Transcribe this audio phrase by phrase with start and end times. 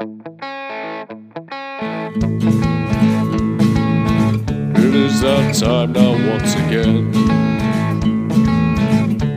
[0.00, 0.04] It
[4.94, 7.12] is that time now once again.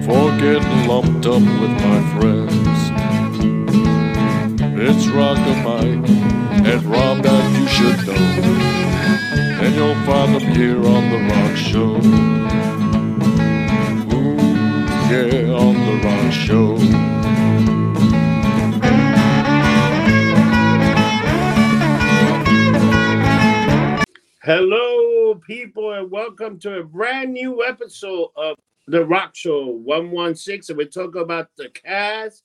[0.05, 2.79] For getting lumped up with my friends.
[4.77, 6.09] It's Rock and Mike
[6.63, 8.13] and Rob that you should know.
[9.63, 11.95] And you'll find them here on The Rock Show.
[14.15, 14.37] Ooh,
[15.09, 17.10] yeah, on The Rock Show
[24.53, 30.73] Hello, people, and welcome to a brand new episode of The Rock Show 116.
[30.73, 32.43] And we're talking about the cast.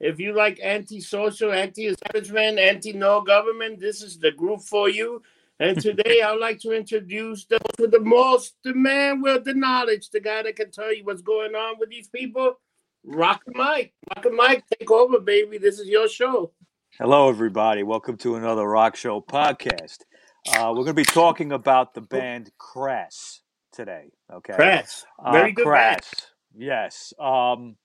[0.00, 5.22] If you like anti-social, anti-establishment, anti-no government, this is the group for you.
[5.60, 10.10] And today I'd like to introduce the with the most, the man with the knowledge,
[10.10, 12.58] the guy that can tell you what's going on with these people.
[13.04, 13.94] Rock Mike.
[14.16, 15.58] Rock Mike, take over, baby.
[15.58, 16.50] This is your show.
[16.98, 17.84] Hello, everybody.
[17.84, 19.98] Welcome to another Rock Show podcast.
[20.48, 23.40] Uh, we're going to be talking about the band Crass
[23.72, 24.10] today.
[24.32, 25.06] Okay, Crass.
[25.18, 26.02] Uh, Very good band.
[26.02, 26.26] Crass.
[26.54, 27.12] Yes.
[27.18, 27.76] Um,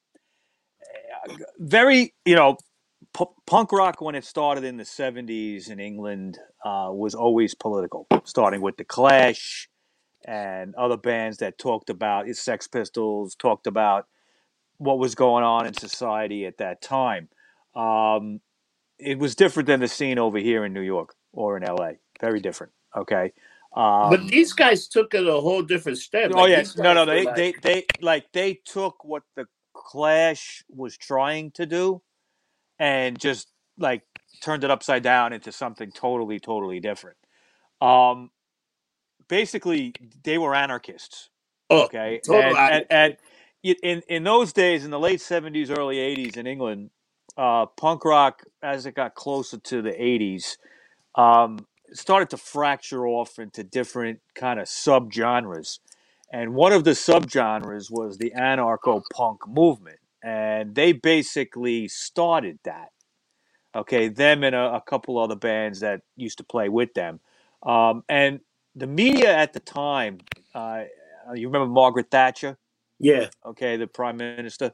[1.58, 2.58] very, you know,
[3.18, 8.08] p- punk rock when it started in the '70s in England uh, was always political.
[8.26, 9.70] Starting with the Clash
[10.26, 14.06] and other bands that talked about Sex Pistols, talked about
[14.78, 17.30] what was going on in society at that time.
[17.76, 18.42] Um,
[18.98, 21.94] it was different than the scene over here in New York or in LA.
[22.22, 22.74] Very different.
[22.96, 23.34] Okay.
[23.76, 26.32] Um, But these guys took it a whole different step.
[26.34, 30.64] oh Like, yes, no, no, they, like- they, they, like they took what the Clash
[30.70, 32.02] was trying to do,
[32.80, 33.48] and just
[33.78, 34.04] like
[34.42, 37.18] turned it upside down into something totally, totally different.
[37.82, 38.32] Um,
[39.28, 41.30] basically, they were anarchists.
[41.70, 43.18] Oh, Okay, total and, and,
[43.64, 46.90] and in in those days, in the late seventies, early eighties in England,
[47.38, 50.58] uh, punk rock, as it got closer to the eighties,
[51.16, 51.60] um,
[51.94, 55.80] started to fracture off into different kind of subgenres,
[56.32, 62.90] and one of the subgenres was the anarcho punk movement, and they basically started that.
[63.76, 67.20] Okay, them and a, a couple other bands that used to play with them,
[67.64, 68.40] um, and
[68.76, 70.20] the media at the time.
[70.56, 70.84] Uh,
[71.36, 72.58] you remember Margaret Thatcher?
[73.00, 73.28] yeah.
[73.46, 74.72] okay, the prime minister.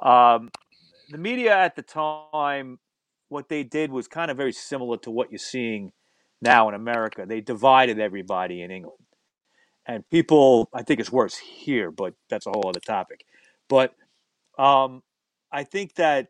[0.00, 0.50] Um,
[1.10, 2.78] the media at the time,
[3.28, 5.92] what they did was kind of very similar to what you're seeing
[6.42, 7.24] now in America.
[7.26, 8.98] They divided everybody in England.
[9.86, 13.24] And people, I think it's worse here, but that's a whole other topic.
[13.68, 13.94] But
[14.58, 15.02] um,
[15.50, 16.28] I think that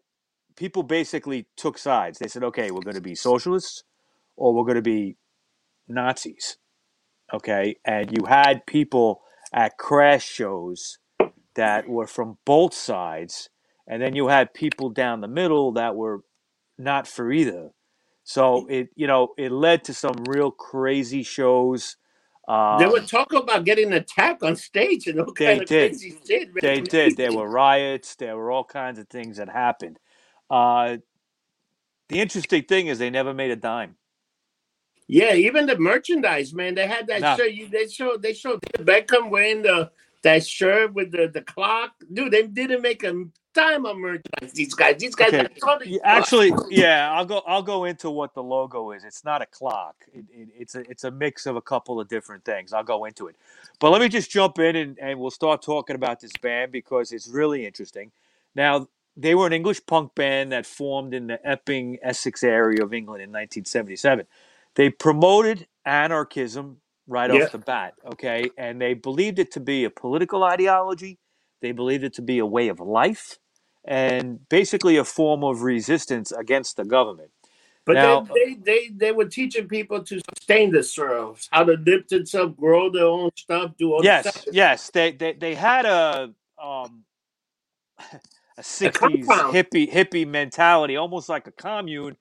[0.56, 2.19] people basically took sides.
[2.19, 3.83] They said, okay, we're going to be socialists
[4.37, 5.17] or we're going to be
[5.89, 6.56] Nazis.
[7.33, 7.77] Okay.
[7.84, 10.99] And you had people at Crass shows
[11.55, 13.50] that were from both sides,
[13.87, 16.23] and then you had people down the middle that were
[16.79, 17.71] not for either.
[18.25, 21.97] So it you know it led to some real crazy shows.
[22.49, 25.93] Um, They were talking about getting attacked on stage and all They kind of did.
[25.93, 26.50] crazy shit.
[26.61, 27.16] they did.
[27.16, 28.16] There were riots.
[28.16, 29.99] There were all kinds of things that happened.
[30.50, 30.99] Uh,
[32.11, 33.97] the interesting thing is they never made a dime.
[35.06, 36.75] Yeah, even the merchandise, man.
[36.75, 37.28] They had that No.
[37.28, 37.53] shirt.
[37.53, 39.91] You they showed they showed Beckham wearing the
[40.22, 41.93] that shirt with the, the clock.
[42.12, 43.25] Dude, they didn't make a
[43.55, 44.53] dime of merchandise.
[44.55, 45.41] These guys, these guys Okay.
[45.41, 47.43] are totally Yeah, Actually, yeah, I'll go.
[47.47, 49.05] I'll go into what the logo is.
[49.05, 49.97] It's not a clock.
[50.15, 52.73] It, it, it's a it's a mix of a couple of different things.
[52.73, 53.37] I'll go into it,
[53.81, 57.12] but let me just jump in and, and we'll start talking about this band because
[57.12, 58.12] it's really interesting.
[58.55, 62.95] Now, they were an English punk band that formed in the Epping, Essex area of
[62.95, 64.27] England in 1977.
[64.77, 67.39] They promoted anarchism right Yeah.
[67.45, 71.19] off the bat, okay, and they believed it to be a political ideology.
[71.62, 73.39] They believed it to be a way of life
[73.84, 77.31] and basically a form of resistance against the government.
[77.84, 82.10] But Now- they, they they they were teaching people to sustain themselves, how to lift
[82.10, 84.44] themselves, grow their own stuff, do all yes, stuff.
[84.53, 86.32] yes, they, they they had a
[86.62, 87.04] um
[88.59, 92.16] a sixties hippie hippie mentality, almost like a commune.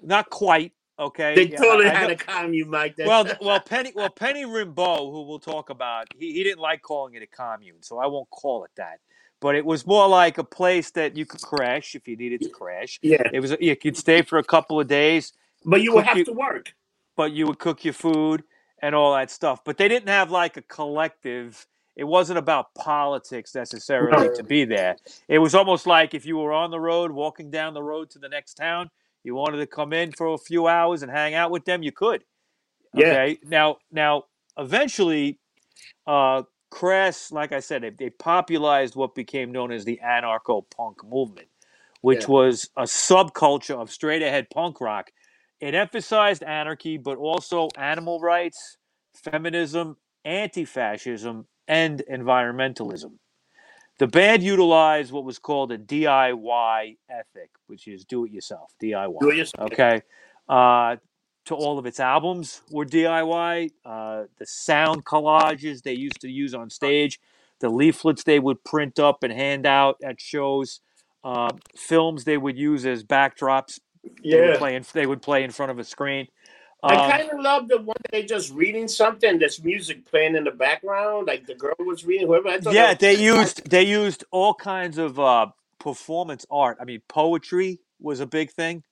[0.00, 1.34] Not quite, okay.
[1.34, 2.96] They Yeah, totally I- had a commune, Mike.
[2.96, 6.80] That- well, well, Penny, well, Penny Rimbaud, who we'll talk about, he, he didn't like
[6.82, 9.00] calling it a commune, so I won't call it that.
[9.42, 12.48] But it was more like a place that you could crash if you needed to
[12.48, 12.98] crash.
[13.02, 15.32] yeah, It was you could stay for a couple of days,
[15.64, 16.72] but you would have you- to work.
[17.16, 18.44] but you would cook your food
[18.80, 19.64] and all that stuff.
[19.64, 21.66] But they didn't have like a collective.
[21.96, 24.34] It wasn't about politics necessarily No.
[24.34, 24.96] to be there.
[25.28, 28.18] It was almost like if you were on the road, walking down the road to
[28.20, 28.90] the next town,
[29.24, 31.92] you wanted to come in for a few hours and hang out with them, you
[31.92, 32.24] could.
[32.94, 33.34] Yeah.
[33.44, 34.24] Now, now,
[34.56, 35.38] eventually,
[36.06, 36.42] uh,
[36.72, 41.48] Crass, like I said, they, they popularized what became known as the anarcho punk movement,
[42.02, 42.28] which Yeah.
[42.28, 45.12] was a subculture of straight ahead punk rock
[45.60, 48.78] it emphasized anarchy, but also animal rights,
[49.14, 53.12] feminism, anti-fascism, and environmentalism.
[53.98, 59.14] The band utilized what was called a DIY ethic, which is do it yourself, DIY.
[59.20, 59.60] Do it yourself.
[59.60, 60.02] Okay.
[60.48, 60.96] Uh,
[61.46, 63.70] to all of its albums were DIY.
[63.84, 67.20] Uh, the sound collages they used to use on stage,
[67.60, 70.80] the leaflets they would print up and hand out at shows,
[71.24, 73.80] uh, films they would use as backdrops.
[74.30, 74.54] They would Yeah.
[74.54, 76.28] play in, they would play in front of a screen.
[76.88, 79.38] I Um, kind of love the one they just reading something.
[79.38, 82.28] There's music playing in the background, like the girl was reading.
[82.28, 82.48] Whoever.
[82.50, 85.48] I yeah, they used they used all kinds of uh,
[85.80, 86.78] performance art.
[86.80, 88.84] I mean, poetry was a big thing.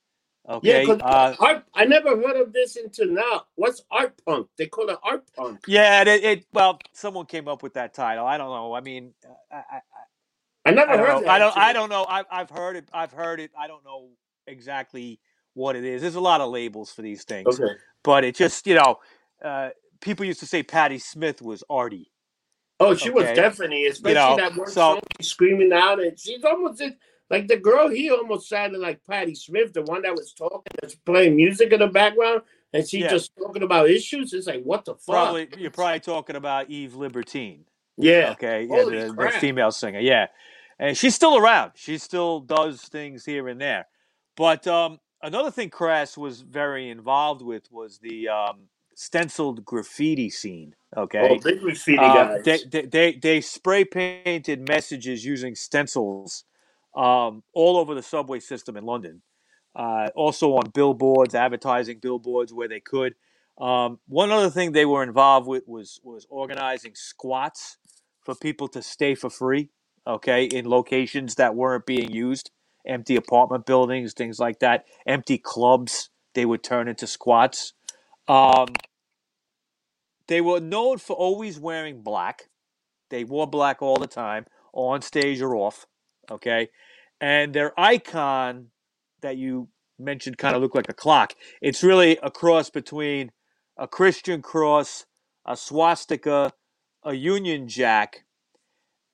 [0.63, 1.65] Yeah, uh, art.
[1.75, 3.45] I never heard of this until now.
[3.55, 4.49] What's art punk?
[4.59, 5.61] They call it art punk.
[5.67, 6.03] yeah.
[6.03, 8.27] It, it well, someone came up with that title.
[8.27, 8.75] I don't know.
[8.75, 9.15] I mean,
[9.53, 9.81] I, I,
[10.67, 11.09] I never I heard.
[11.09, 11.21] know.
[11.23, 11.57] That I don't.
[11.57, 12.05] I don't know.
[12.09, 12.89] I've I've heard it.
[12.93, 13.51] I've heard it.
[13.59, 14.09] I don't know
[14.47, 15.21] exactly
[15.55, 16.03] what it is.
[16.03, 17.75] There's a lot of labels for these things, Okay.
[18.03, 18.97] but it just you know,
[19.45, 19.71] uh,
[20.01, 22.11] people used to say Patti Smith was arty.
[22.81, 26.43] Oh, she was definitely, especially know, that one so- song she's screaming out, and she's
[26.45, 26.83] almost
[27.31, 27.89] like the girl.
[27.89, 31.81] He almost sounded like Patti Smith, the one that was talking, that's playing music in
[31.81, 32.43] the background,
[32.73, 33.09] and she Yeah.
[33.09, 34.33] just talking about issues.
[34.33, 35.07] It's like what the fuck?
[35.07, 37.65] Probably you're probably talking about Eve Libertine.
[37.97, 38.31] yeah.
[38.33, 40.27] Okay, yeah, the, the female singer, yeah,
[40.79, 41.73] and she's still around.
[41.77, 43.87] She still does things here and there.
[44.37, 50.75] But um, another thing Crass was very involved with was the um, stenciled graffiti scene.
[50.97, 52.45] Okay, Oh, big graffiti Um, guys.
[52.45, 56.45] they, they they they spray painted messages using stencils
[56.95, 59.23] um, all over the subway system in London.
[59.75, 63.15] Uh, also on billboards, advertising billboards where they could.
[63.61, 67.77] Um, one other thing they were involved with was was organizing squats
[68.25, 69.69] for people to stay for free.
[70.07, 72.51] Okay, in locations that weren't being used,
[72.87, 76.11] empty apartment buildings, things like that, empty clubs.
[76.35, 77.75] They would turn into squats.
[78.29, 78.69] Um,
[80.27, 82.49] they were known for always wearing black.
[83.11, 85.87] They wore black all the time, on stage or off.
[86.31, 86.69] Okay.
[87.21, 88.69] And their icon
[89.21, 89.69] that you
[89.99, 91.35] mentioned kind of looked like a clock.
[91.61, 93.33] It's really a cross between
[93.77, 95.07] a Christian cross,
[95.47, 96.53] a swastika,
[97.05, 98.25] a Union Jack,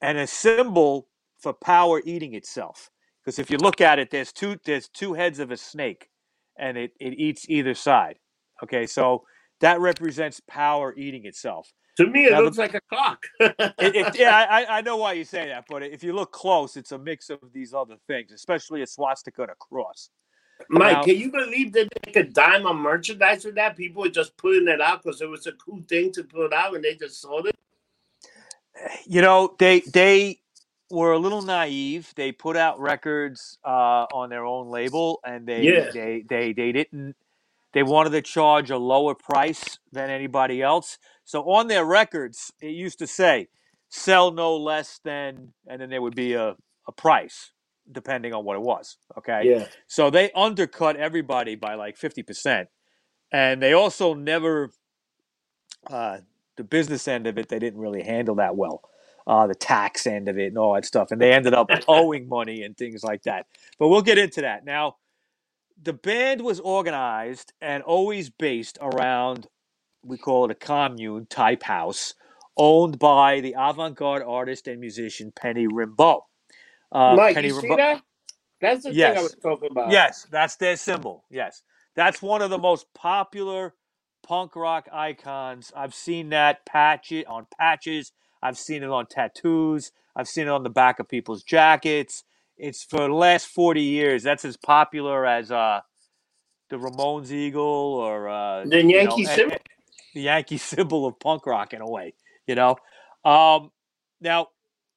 [0.01, 1.09] and a symbol
[1.39, 2.91] for power eating itself.
[3.25, 6.11] Because if you look at it, there's two there's two heads of a snake,
[6.57, 8.19] and it, it eats either side.
[8.63, 9.25] Okay, so
[9.61, 11.73] that represents power eating itself.
[11.97, 13.23] To me, it now the- looks like a clock.
[13.41, 16.33] It, it, yeah, I, I- I know why you say that, but if you look
[16.33, 20.11] close, it's a mix of these other things, especially a swastika and a cross.
[20.71, 23.77] Mike, Now- can you believe that they could dime on merchandise with that?
[23.77, 26.75] People were just putting it out because it was a cool thing to put out,
[26.75, 27.57] and they just sold it.
[29.07, 30.41] You know, they they
[30.91, 32.13] were a little naive.
[32.15, 35.91] They put out records uh, on their own label, and they Yeah.
[35.93, 37.17] they they they didn't.
[37.77, 40.99] They wanted to charge a lower price than anybody else.
[41.27, 43.51] So on their records, it used to say,
[43.91, 46.57] "Sell no less than," and then there would be a
[46.89, 47.53] a price
[47.93, 48.97] depending on what it was.
[49.19, 49.43] Okay.
[49.45, 49.67] Yeah.
[49.87, 52.67] So they undercut everybody by like 50%.
[53.33, 54.73] And they also never,
[55.89, 56.19] uh,
[56.57, 58.83] the business end of it, they didn't really handle that well.
[59.27, 61.11] Uh, the tax end of it and all that stuff.
[61.11, 63.47] And they ended up owing money and things like that.
[63.79, 64.65] But we'll get into that.
[64.65, 64.97] Now,
[65.81, 69.47] the band was organized and always based around,
[70.03, 72.15] we call it a commune type house,
[72.57, 76.23] owned by the avant garde artist and musician Penny Rimbaud.
[76.91, 78.03] Uh, Mike, Penny you see that?
[78.61, 79.91] That's the thing I was talking about.
[79.91, 81.25] Yes, that's their symbol.
[81.31, 81.63] Yes.
[81.95, 83.75] That's one of the most popular
[84.23, 85.73] punk rock icons.
[85.77, 88.13] I've seen that patch it on patches.
[88.43, 89.93] I've seen it on tattoos.
[90.15, 92.25] I've seen it on the back of people's jackets.
[92.59, 94.23] It's for the last 40 years.
[94.23, 95.81] That's as popular as uh,
[96.71, 99.57] the Ramones Eagle or uh, The you know, Yankee symbol.
[100.15, 102.15] the Yankee symbol of punk rock in a way,
[102.47, 102.77] you know.
[103.25, 103.71] Um,
[104.21, 104.49] now,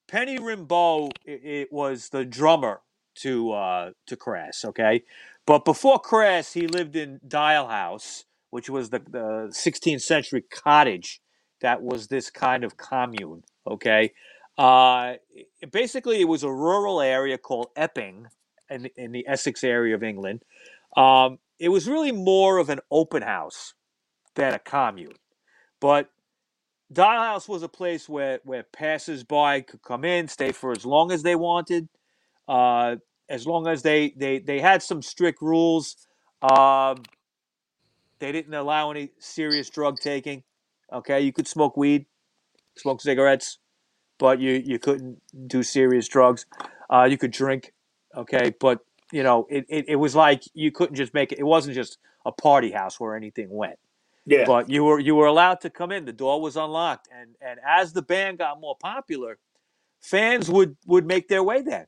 [0.07, 2.81] Penny Rimbaud it, it was the drummer
[3.15, 5.03] to uh, to Crass, okay.
[5.45, 11.21] But before Crass, he lived in Dial House, which was the, the 16th century cottage
[11.61, 14.13] that was this kind of commune, okay.
[14.59, 15.13] Uh,
[15.71, 18.27] basically, it was a rural area called Epping
[18.69, 20.43] in, in the Essex area of England.
[20.97, 23.73] Um, it was really more of an open house
[24.35, 25.15] than a commune.
[25.79, 26.09] But
[26.91, 31.13] Dial House was a place where, where passers-by could come in, stay for as long
[31.13, 31.87] as they wanted,
[32.49, 32.97] uh,
[33.29, 35.95] as long as they, they, they had some strict rules.
[36.41, 37.03] Um,
[38.19, 40.43] they didn't allow any serious drug taking.
[40.91, 42.07] Okay, you could smoke weed,
[42.75, 43.59] smoke cigarettes,
[44.19, 46.45] but you, you couldn't do serious drugs.
[46.89, 47.73] Uh, you could drink,
[48.15, 48.79] okay, but
[49.11, 51.39] you know it, it, it was like you couldn't just make it.
[51.39, 53.79] It wasn't just a party house where anything went.
[54.25, 54.43] Yeah.
[54.45, 56.05] But you were you were allowed to come in.
[56.05, 59.39] The door was unlocked, and and as the band got more popular,
[59.99, 61.87] fans would would make their way there,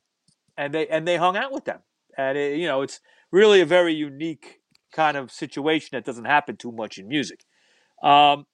[0.57, 1.79] and they and they hung out with them.
[2.17, 2.99] And it, you know, it's
[3.31, 4.59] really a very unique
[4.91, 7.45] kind of situation that doesn't happen too much in music.
[8.03, 8.45] Um,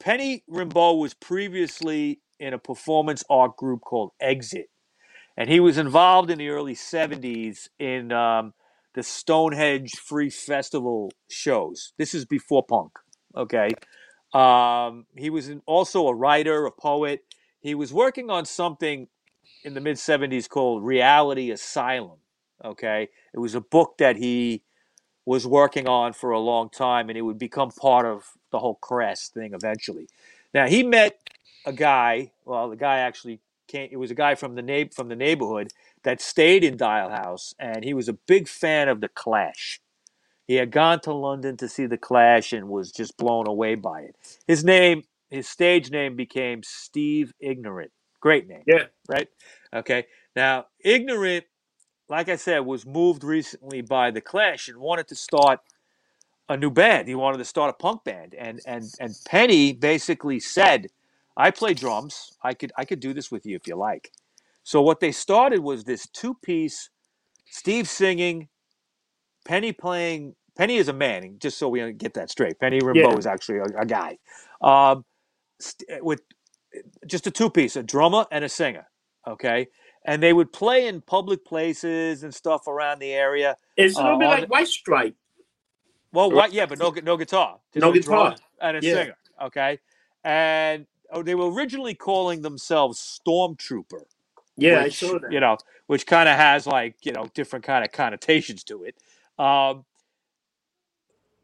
[0.00, 4.70] Penny Rimbaud was previously in a performance art group called Exit,
[5.36, 8.54] and he was involved in the early '70s in um,
[8.94, 11.92] the Stonehenge Free Festival shows.
[11.98, 12.92] This is before punk.
[13.36, 13.70] Okay,
[14.32, 17.24] um, he was also a writer, a poet.
[17.60, 19.08] He was working on something
[19.64, 22.18] in the mid '70s called Reality Asylum.
[22.64, 24.62] Okay, it was a book that he
[25.26, 28.76] was working on for a long time, and it would become part of the whole
[28.76, 30.08] Crass thing eventually.
[30.54, 31.18] Now he met
[31.66, 32.32] a guy.
[32.46, 33.90] Well, the guy actually came.
[33.92, 35.68] It was a guy from the na- from the neighborhood
[36.04, 39.80] that stayed in Dial House, and he was a big fan of the Clash.
[40.46, 44.02] He had gone to London to see the Clash and was just blown away by
[44.02, 44.16] it.
[44.46, 47.92] His name, his stage name, became Steve Ignorant.
[48.20, 48.84] Great name, Yeah.
[49.08, 49.28] right?
[49.74, 50.06] Okay.
[50.36, 51.44] Now, Ignorant,
[52.08, 55.60] like I said, was moved recently by the Clash and wanted to start
[56.48, 57.08] a new band.
[57.08, 60.88] He wanted to start a punk band, and and and Penny basically said,
[61.36, 62.30] "I play drums.
[62.42, 64.12] I could I could do this with you if you like."
[64.64, 66.90] So what they started was this two-piece,
[67.50, 68.48] Steve singing,
[69.46, 70.36] Penny playing.
[70.56, 72.58] Penny is a man, just so we get that straight.
[72.60, 73.18] Penny Rimbaud Yeah.
[73.18, 74.18] is actually a, a guy,
[74.62, 75.04] um,
[75.60, 76.22] st- with
[77.06, 78.86] just a two-piece, a drummer and a singer.
[79.28, 79.68] Okay,
[80.04, 83.56] and they would play in public places and stuff around the area.
[83.76, 85.16] It's a little Uh, bit like White Stripe.
[86.12, 86.52] Well, what?
[86.52, 87.60] Yeah, but no, no guitar.
[87.72, 88.36] Just No guitar.
[88.60, 88.92] and a Yeah.
[88.94, 89.16] singer.
[89.42, 89.78] Okay,
[90.24, 94.04] and oh, they were originally calling themselves Stormtrooper.
[94.56, 95.32] Yeah, which, I saw that.
[95.32, 98.96] You know, which kind of has like you know different kind of connotations to it.
[99.38, 99.84] Um,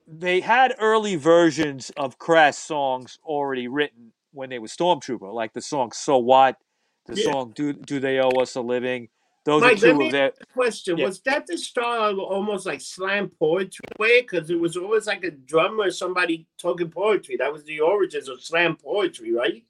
[0.07, 5.62] they had early versions of Crass songs already written when they were Stormtrooper, like the
[5.62, 6.59] song "So What,"
[7.07, 7.25] the Yeah.
[7.25, 9.09] song "Do Do They Owe Us a Living."
[9.44, 10.32] Those Mike, are two of their.
[10.54, 11.06] Question: Yeah.
[11.06, 14.22] Was that the style of almost like slam poetry way?
[14.22, 17.37] Because it was always like a drummer, or somebody talking poetry.
[17.37, 19.64] That was the origins of slam poetry, right?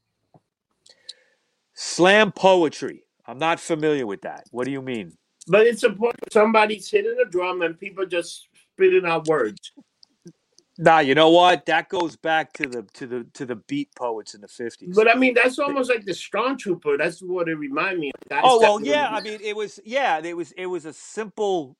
[1.74, 3.04] Slam poetry.
[3.26, 4.44] I'm not familiar with that.
[4.50, 5.16] What do you mean?
[5.48, 6.32] But it's important.
[6.32, 9.72] Somebody's hitting a drum and people just spitting out words.
[10.82, 11.66] Nah, you know what?
[11.66, 14.96] That goes back to the to the to the beat poets in the fifties.
[14.96, 16.98] But I mean, that's almost like the Stormtrooper.
[16.98, 18.14] That's what it reminded me of.
[18.30, 19.10] Guys Oh well, yeah.
[19.10, 20.20] I mean, it was yeah.
[20.24, 21.76] It was it was a simple,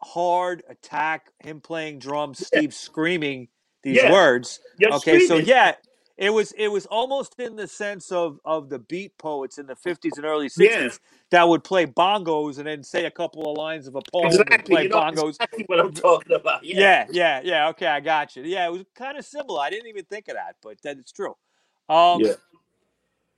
[0.00, 1.32] hard attack.
[1.40, 3.48] Him playing drums, Steve screaming
[3.84, 4.04] these Yeah.
[4.04, 4.60] words.
[4.78, 5.74] You're Okay, so yeah,
[6.18, 9.76] it was it was almost in the sense of of the beat poets in the
[9.76, 10.90] fifties and early Yeah.
[10.90, 14.50] sixties that would play bongos and then say a couple of lines of a poem
[14.50, 14.64] and Exactly.
[14.64, 15.40] play You know bongos.
[15.40, 16.64] exactly what I'm talking about.
[16.64, 16.88] Yeah.
[16.88, 17.68] Yeah, yeah, yeah.
[17.70, 18.44] Okay, I got you.
[18.44, 19.60] Yeah, it was kind of similar.
[19.60, 21.36] I didn't even think of that, but that it's true.
[21.88, 22.34] Um, Yeah.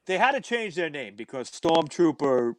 [0.07, 2.55] They had to change their name because Stormtrooper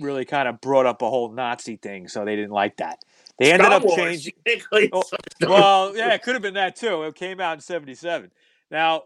[0.00, 2.98] really kind of brought up a whole Nazi thing, so they didn't like that.
[3.38, 3.88] They ended Star up Wars.
[3.88, 4.34] changing.
[4.46, 5.10] You can't call it Oh,
[5.44, 7.02] Well, yeah, it could have been that too.
[7.04, 8.30] It came out in '77.
[8.70, 9.02] Now,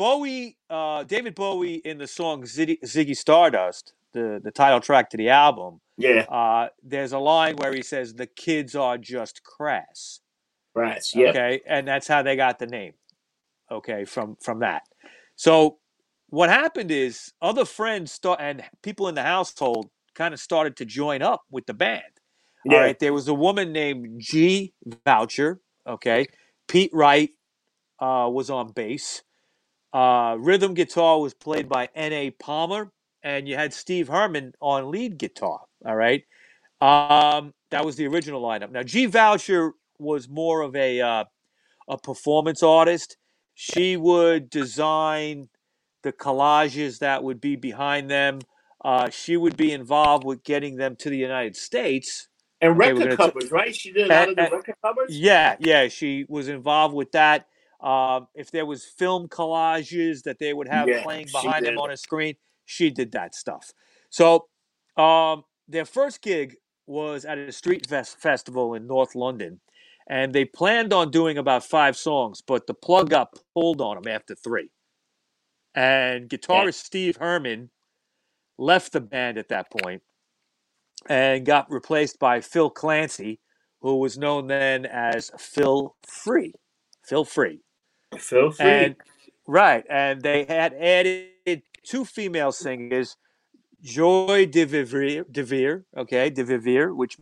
[0.00, 5.18] Bowie, uh, David Bowie, in the song Ziggy, Ziggy Stardust, the the title track to
[5.18, 6.22] the album, Yeah.
[6.22, 10.20] uh, there's a line where he says, "The kids are just crass."
[10.74, 11.02] Right.
[11.14, 11.28] Yeah.
[11.28, 12.94] Okay, and that's how they got the name.
[13.70, 14.84] Okay, from from that.
[15.36, 15.80] So
[16.30, 20.86] what happened is other friends start and people in the household kind of started to
[20.86, 22.14] join up with the band.
[22.64, 22.74] Yeah.
[22.76, 24.72] All right, there was a woman named Gee
[25.04, 25.60] Vaucher.
[25.86, 26.26] Okay,
[26.68, 27.30] Pete Wright
[27.98, 29.22] uh, was on bass.
[29.92, 32.30] Uh, rhythm guitar was played by N.A.
[32.30, 32.92] Palmer,
[33.22, 35.60] and you had Steve Herman on lead guitar.
[35.84, 36.22] All right,
[36.80, 38.70] um, that was the original lineup.
[38.70, 41.24] Now Gee Vaucher was more of a uh,
[41.88, 43.16] a performance artist.
[43.54, 45.48] She would design
[46.02, 48.40] the collages that would be behind them.
[48.82, 52.28] Uh, she would be involved with getting them to the United States.
[52.62, 53.74] And record gonna t- covers, right?
[53.74, 55.18] She did a lot of the record covers.
[55.18, 57.46] Yeah, yeah, she was involved with that.
[57.82, 61.90] Um, if there was film collages that they would have Yeah, playing behind them on
[61.90, 62.34] a screen,
[62.66, 63.72] she did that stuff.
[64.10, 64.46] So
[64.96, 66.56] um, their first gig
[66.86, 69.60] was at a street fest- festival in North London,
[70.08, 74.12] and they planned on doing about five songs, but the plug got pulled on them
[74.12, 74.70] after three.
[75.74, 77.70] And guitarist Steve Herman
[78.58, 80.02] left the band at that point
[81.08, 83.40] and got replaced by Phil Clancy,
[83.80, 86.52] who was known then as Phil Free.
[87.06, 87.60] Phil Free.
[88.18, 88.66] Feel free.
[88.66, 88.96] And
[89.46, 93.16] right, and they had added two female singers,
[93.82, 97.18] Joy de Vivre, de Vere, okay, de Vivre, which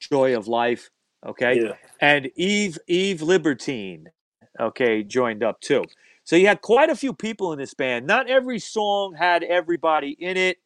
[0.00, 0.90] joy of life,
[1.24, 1.74] Okay, Yeah.
[2.00, 4.10] and Eve Eve Libertine,
[4.58, 5.84] okay, joined up too.
[6.24, 8.06] So you had quite a few people in this band.
[8.08, 10.58] Not every song had everybody in it.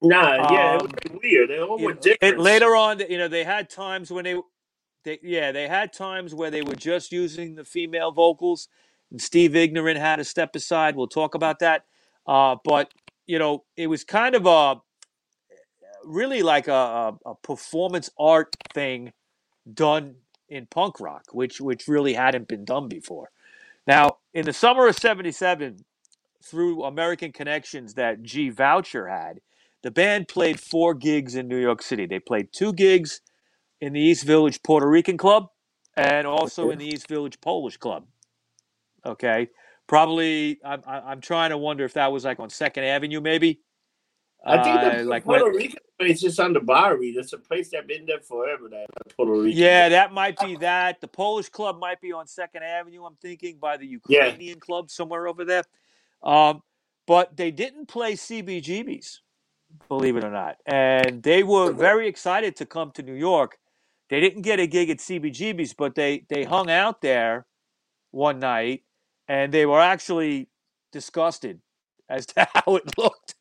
[0.00, 1.50] Nah, yeah, it Um, was weird.
[1.50, 2.38] They all were know, different.
[2.38, 4.40] later on, you know, they had times when they,
[5.04, 8.68] they, yeah, they had times where they were just using the female vocals,
[9.18, 10.96] Steve Ignorant had to step aside.
[10.96, 11.84] We'll talk about that.
[12.26, 12.90] Uh, but
[13.26, 14.80] you know, it was kind of a
[16.04, 19.12] really like a, a, a performance art thing
[19.72, 20.16] done
[20.48, 23.30] in punk rock, which which really hadn't been done before.
[23.86, 25.84] Now, in the summer of '77,
[26.42, 29.40] through American connections that Gee Vaucher had,
[29.82, 32.06] the band played four gigs in New York City.
[32.06, 33.20] They played two gigs
[33.80, 35.48] in the East Village Puerto Rican Club
[35.96, 38.06] and also in the East Village Polish Club.
[39.06, 39.48] Okay,
[39.86, 40.58] probably.
[40.64, 43.60] I'm I'm I'm trying to wonder if that was like on Second Avenue, maybe.
[44.44, 47.12] I think Uh, the like when- Puerto Rican place is on the Bowery.
[47.12, 48.68] That's a place that's been there forever.
[48.68, 48.86] That
[49.16, 49.58] Puerto Rican.
[49.58, 51.00] Yeah, that might be that.
[51.00, 53.04] The Polish club might be on Second Avenue.
[53.04, 53.92] I'm thinking by the Yeah.
[54.26, 55.64] Ukrainian club somewhere over there.
[56.22, 56.62] Um,
[57.06, 59.20] but they didn't play CBGBs,
[59.88, 63.58] believe it or not, and they were very excited to come to New York.
[64.10, 67.46] They didn't get a gig at CBGBs, but they they hung out there
[68.10, 68.82] one night,
[69.28, 70.48] and they were actually
[70.92, 71.60] disgusted
[72.08, 73.34] as to how it looked.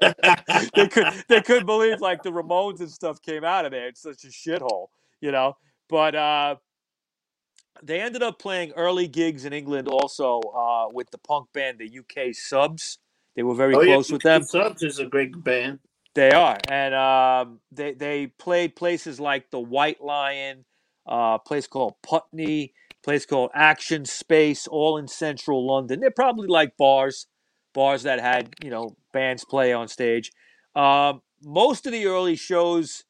[0.74, 3.88] they could they couldn't believe like the Ramones and stuff came out of there.
[3.88, 4.88] It's such a shithole,
[5.20, 5.56] you know.
[5.88, 6.56] But uh,
[7.82, 11.98] they ended up playing early gigs in England also uh, with the punk band the
[12.00, 12.98] UK Subs.
[13.36, 14.42] They were very Oh, yeah, close with them.
[14.44, 15.80] Subs is a great band.
[16.14, 20.64] They are, and um, they they played places like the White Lion,
[21.10, 26.00] uh, a place called Putney, place called Action Space, all in central London.
[26.00, 27.26] They're probably like bars,
[27.74, 30.32] bars that had you know bands play on stage.
[30.76, 33.04] Um, most of the early shows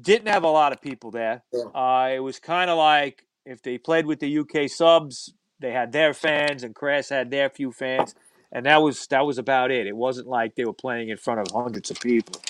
[0.00, 1.42] didn't have a lot of people there.
[1.52, 1.64] Yeah.
[1.74, 5.92] Uh, it was kind of like if they played with the UK subs, they had
[5.92, 8.14] their fans, and Crass had their few fans,
[8.52, 9.86] and that was that was about it.
[9.86, 12.40] It wasn't like they were playing in front of hundreds of people.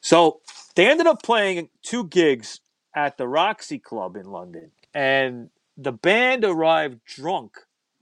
[0.00, 0.40] So
[0.76, 2.60] they ended up playing two gigs
[2.94, 7.56] at the Roxy Club in London, and the band arrived drunk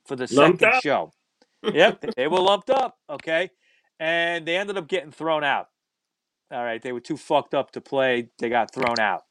[0.06, 0.82] for the Lumped second up?
[0.82, 1.12] show.
[1.62, 2.98] yep, they were lumped up.
[3.10, 3.50] Okay,
[4.00, 5.68] and they ended up getting thrown out.
[6.50, 8.28] All right, they were too fucked up to play.
[8.38, 9.24] They got thrown out.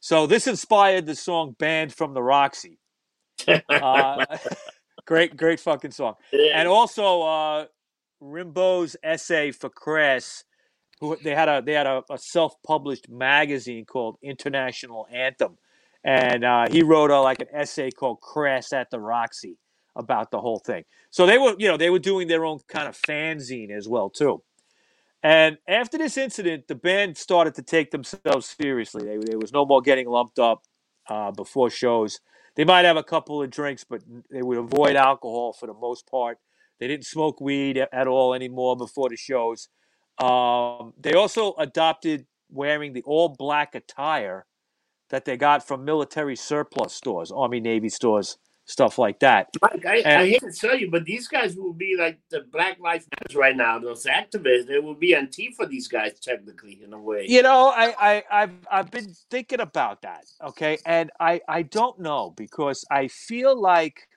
[0.00, 2.78] So this inspired the song "Banned from the Roxy."
[3.68, 4.24] Uh,
[5.06, 6.14] great, great fucking song.
[6.32, 7.66] And also uh,
[8.22, 10.44] Rimbaud's essay for Crass.
[11.00, 15.58] Who they had a they had a, a self published magazine called International Anthem,
[16.06, 19.58] and uh, he wrote a, like an essay called Crass at the Roxy
[19.96, 20.84] about the whole thing.
[21.10, 24.08] So they were you know they were doing their own kind of fanzine as well
[24.08, 24.42] too.
[25.22, 29.04] And after this incident, the band started to take themselves seriously.
[29.04, 30.62] They, there was no more getting lumped up
[31.08, 32.20] uh, before shows.
[32.54, 36.08] They might have a couple of drinks, but they would avoid alcohol for the most
[36.08, 36.38] part.
[36.78, 39.68] They didn't smoke weed at all anymore before the shows.
[40.18, 44.46] Um, they also adopted wearing the all black attire
[45.10, 49.48] that they got from military surplus stores, Army Navy stores, stuff like that.
[49.62, 52.40] Mike, I, And- I hate to tell you, but these guys will be like the
[52.52, 53.78] Black Lives Matter right now.
[53.78, 55.68] Those activists, they will be Antifa.
[55.68, 57.26] These guys, technically, in a way.
[57.28, 60.24] You know, I, I I've I've been thinking about that.
[60.42, 64.08] Okay, and I I don't know because I feel like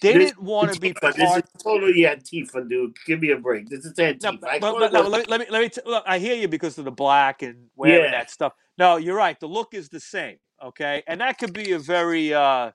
[0.00, 1.44] they This- didn't want to be Antifa, this part.
[1.44, 2.96] is totally Antifa, dude.
[3.06, 3.68] Give me a break.
[3.68, 4.44] This is Antifa.
[4.48, 6.04] I but, but no, let, me, let me let me t- look.
[6.06, 8.10] I hear you because of the black and wearing Yeah.
[8.12, 8.54] that stuff.
[8.78, 9.38] No, you're right.
[9.40, 10.38] The look is the same.
[10.64, 12.72] Okay, and that could be a very uh,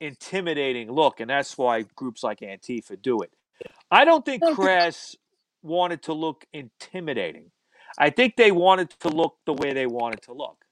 [0.00, 3.32] intimidating look, and that's why groups like Antifa do it.
[3.90, 4.42] I don't think.
[4.46, 5.16] Crass
[5.62, 7.50] wanted to look intimidating.
[7.98, 10.64] I think they wanted to look the way they wanted to look.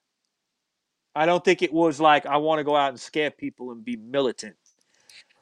[1.14, 3.84] I don't think it was like I want to go out and scare people and
[3.84, 4.56] be militant.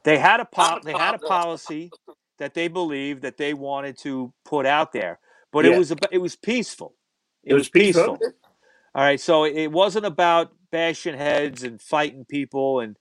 [0.09, 0.85] They had a pop.
[0.85, 1.90] They had a policy
[2.38, 5.21] that they believed that they wanted to put out there,
[5.53, 6.94] but it was it was peaceful.
[7.44, 8.18] it was peaceful.
[8.94, 12.97] All right, so it wasn't about bashing heads and fighting people and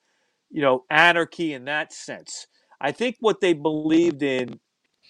[0.49, 2.47] you know anarchy in that sense.
[2.81, 4.59] I think what they believed in,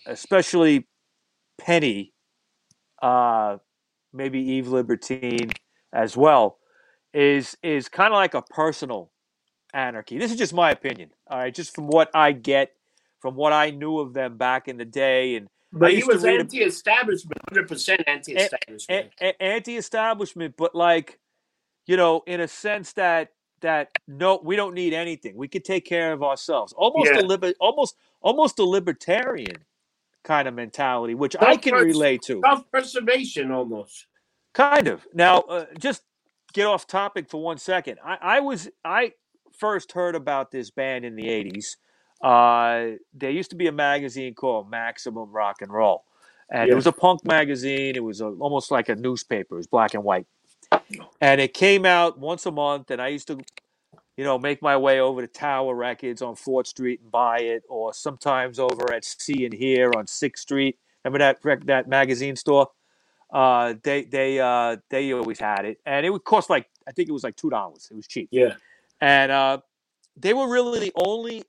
[0.05, 0.87] especially
[1.57, 2.13] Penny,
[3.01, 3.57] uh,
[4.13, 5.49] maybe Eve Libertine
[5.91, 6.59] as well,
[7.11, 9.11] is is kind of like a personal
[9.77, 10.17] anarchy.
[10.17, 11.11] This is just my opinion.
[11.27, 12.73] All right, just from what I get,
[13.21, 17.39] from what I knew of them back in the day, and But he was anti-establishment,
[17.49, 19.11] hundred percent anti-establishment.
[19.21, 21.19] a- a- anti-establishment, but like,
[21.85, 23.29] you know, in a sense that
[23.61, 25.35] that no, we don't need anything.
[25.35, 26.73] We could take care of ourselves.
[26.73, 27.21] Almost Yeah.
[27.21, 29.57] a liber, almost almost a libertarian
[30.23, 32.41] kind of mentality, which I can relate to.
[32.45, 34.05] Self-preservation, almost.
[34.53, 35.07] Kind of.
[35.13, 36.03] Now, uh, just
[36.53, 37.97] get off topic for one second.
[38.03, 39.13] I, I was I
[39.57, 41.77] first heard about this band in the '80s.
[42.21, 46.03] Uh, there used to be a magazine called Maximum Rock and Roll,
[46.51, 46.73] and Yeah.
[46.73, 47.95] it was a punk magazine.
[47.95, 49.55] It was a, almost like a newspaper.
[49.55, 50.27] It was black and white,
[51.21, 52.91] and it came out once a month.
[52.91, 53.39] And I used to,
[54.17, 57.63] you know, make my way over to Tower Records on Fourth Street and buy it,
[57.69, 60.77] or sometimes over at See and Here on Sixth Street.
[61.05, 62.69] Remember that that magazine store?
[63.31, 67.09] Uh, they they uh, they always had it, and it would cost like I think
[67.09, 67.87] it was like two dollars.
[67.91, 68.55] It was cheap, Yeah.
[69.01, 69.59] And uh,
[70.17, 71.43] they were really the only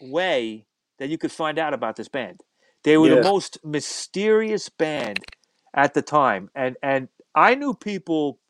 [0.00, 0.66] way
[0.98, 2.40] that you could find out about this band.
[2.84, 3.10] They were Yeah.
[3.10, 5.26] the most mysterious band
[5.74, 8.40] at the time, and and I knew people.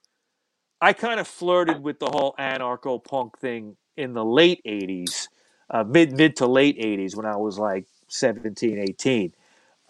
[0.80, 5.28] I kind of flirted with the whole anarcho punk thing in the late '80s,
[5.70, 9.34] uh, mid mid to late '80s when I was like 17, 18.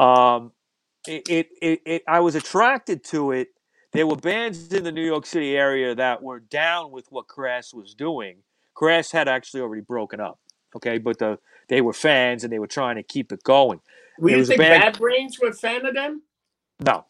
[0.00, 0.52] Um,
[1.06, 3.48] it, it, it, it I was attracted to it.
[3.94, 7.72] There were bands in the New York City area that were down with what Crass
[7.74, 8.38] was doing.
[8.74, 10.40] Crass had actually already broken up,
[10.76, 13.80] okay, but the they were fans and they were trying to keep it going.
[14.18, 16.22] Were There you think band- Bad Brains were a fan of them?
[16.80, 17.06] No,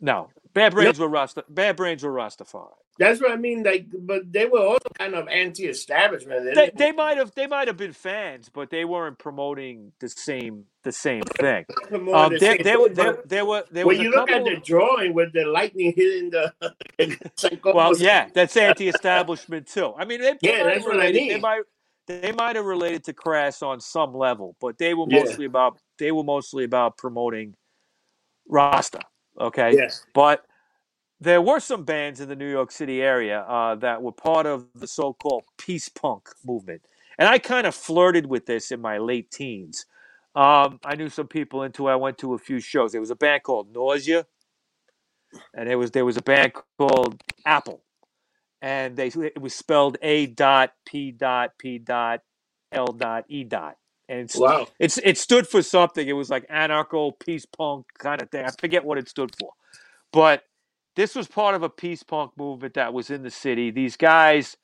[0.00, 1.44] no, Bad Brains were Rasta.
[1.50, 2.72] Bad Brains were Rastafari.
[3.00, 3.64] That's what I mean.
[3.64, 6.44] Like, but they were also kind of anti-establishment.
[6.54, 10.08] They, didn't they might have they might have been fans, but they weren't promoting the
[10.10, 11.66] same the same thing.
[12.12, 14.30] Um, the there, there, were- thing, there, but there were there when was you look
[14.30, 16.54] at the drawing with the lightning hitting the,
[17.72, 19.94] Well, yeah, that's anti-establishment too.
[19.98, 21.62] I mean, they, they Yeah, might that's have what I related, They might
[22.08, 25.20] they might have related to Crass on some level, but they were Yeah.
[25.20, 27.54] mostly about they were mostly about promoting
[28.48, 29.00] Rasta.
[29.40, 30.04] Okay, Yes.
[30.14, 30.44] but
[31.20, 34.66] there were some bands in the New York City area uh, that were part of
[34.74, 36.82] the so-called peace punk movement,
[37.18, 39.86] and I kind of flirted with this in my late teens.
[40.34, 41.88] Um, I knew some people into.
[41.88, 41.92] it.
[41.92, 42.92] I went to a few shows.
[42.92, 44.26] There was a band called Nausea,
[45.54, 47.82] and there was there was a band called Apple,
[48.62, 52.22] and they it was spelled A dot P dot P dot
[52.72, 53.76] L dot E dot,
[54.08, 54.68] and it's, Wow.
[54.78, 56.06] it's it stood for something.
[56.08, 58.44] It was like anarcho peace punk kind of thing.
[58.46, 59.52] I forget what it stood for,
[60.12, 60.44] but
[60.96, 63.70] this was part of a peace punk movement that was in the city.
[63.70, 64.56] These guys,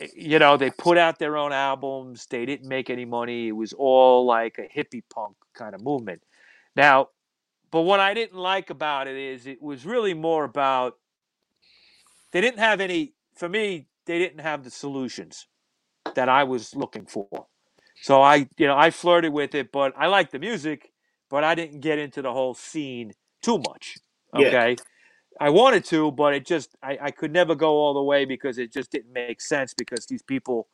[0.00, 2.26] eh, you know, they put out their own albums.
[2.26, 3.48] They didn't make any money.
[3.48, 6.22] It was all like a hippie punk kind of movement.
[6.76, 7.08] Now,
[7.70, 10.94] but what I didn't like about it is it was really more about
[12.32, 15.46] they didn't have any for me they didn't have the solutions
[16.14, 17.46] that I was looking for.
[18.02, 20.92] So I, you know, I flirted with it, but I liked the music,
[21.28, 23.98] but I didn't get into the whole scene too much.
[24.34, 24.50] Yeah.
[25.40, 28.58] I wanted to, but it just I, I could never go all the way because
[28.58, 30.68] it just didn't make sense because these people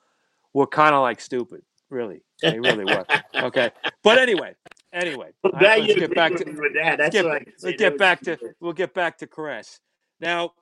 [0.52, 1.62] were kind of like stupid.
[1.90, 2.22] Really.
[2.42, 3.04] They really were.
[3.34, 3.70] Okay.
[4.02, 4.54] But anyway,
[4.92, 5.30] anyway.
[5.44, 6.96] I- let's get back to that.
[6.98, 7.68] That's get- what I can say.
[7.68, 9.80] let's get back to we'll get back to Crass.
[10.20, 10.52] Now,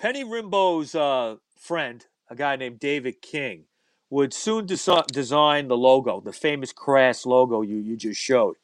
[0.00, 3.64] Penny Rimbaud's uh, friend, a guy named David King,
[4.08, 8.56] would soon desi- design the logo, the famous Crass logo you, you just showed.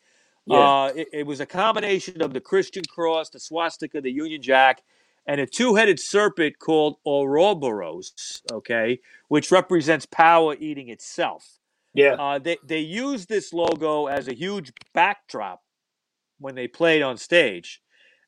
[0.46, 0.58] Yeah.
[0.58, 4.82] Uh, it, it was a combination of the Christian cross, the swastika, the Union Jack,
[5.26, 11.58] and a two-headed serpent called Ouroboros, okay, which represents power eating itself.
[11.94, 12.14] yeah.
[12.14, 15.62] Uh, they they used this logo as a huge backdrop
[16.38, 17.82] when they played on stage,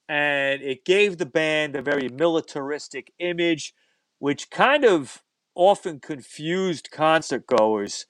[0.09, 3.75] and it gave the band a very militaristic image,
[4.19, 5.23] which kind of
[5.55, 8.07] often confused concert goers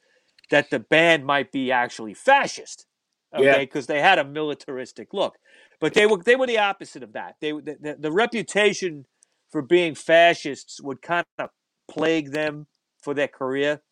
[0.50, 2.86] that the band might be actually fascist.
[3.36, 3.50] Yeah.
[3.52, 5.36] Okay, because they had a militaristic look,
[5.80, 7.36] but they were they were the opposite of that.
[7.40, 9.06] They the, the, the reputation
[9.50, 11.50] for being fascists would kind of
[11.90, 12.66] plague them
[13.02, 13.82] for their career.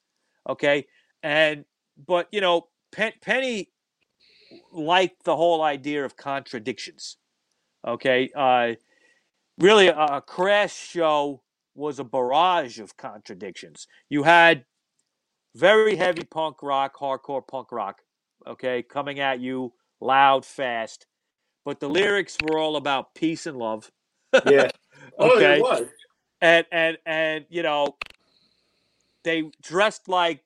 [0.49, 0.87] Okay,
[1.23, 1.65] and
[2.07, 3.71] but you know, Pen, Penny
[4.73, 7.19] liked the whole idea of contradictions.
[7.87, 8.75] Okay, uh,
[9.59, 11.43] really, a, a Crass show
[11.75, 13.87] was a barrage of contradictions.
[14.09, 14.65] You had
[15.55, 18.01] very heavy punk rock, hardcore punk rock,
[18.47, 21.07] okay, coming at you loud, fast,
[21.65, 23.91] but the lyrics were all about peace and love.
[24.45, 24.71] Yeah.
[25.19, 25.61] Oh, Okay.
[25.61, 25.89] was.
[26.41, 27.97] and and and you know
[29.25, 30.45] they dressed like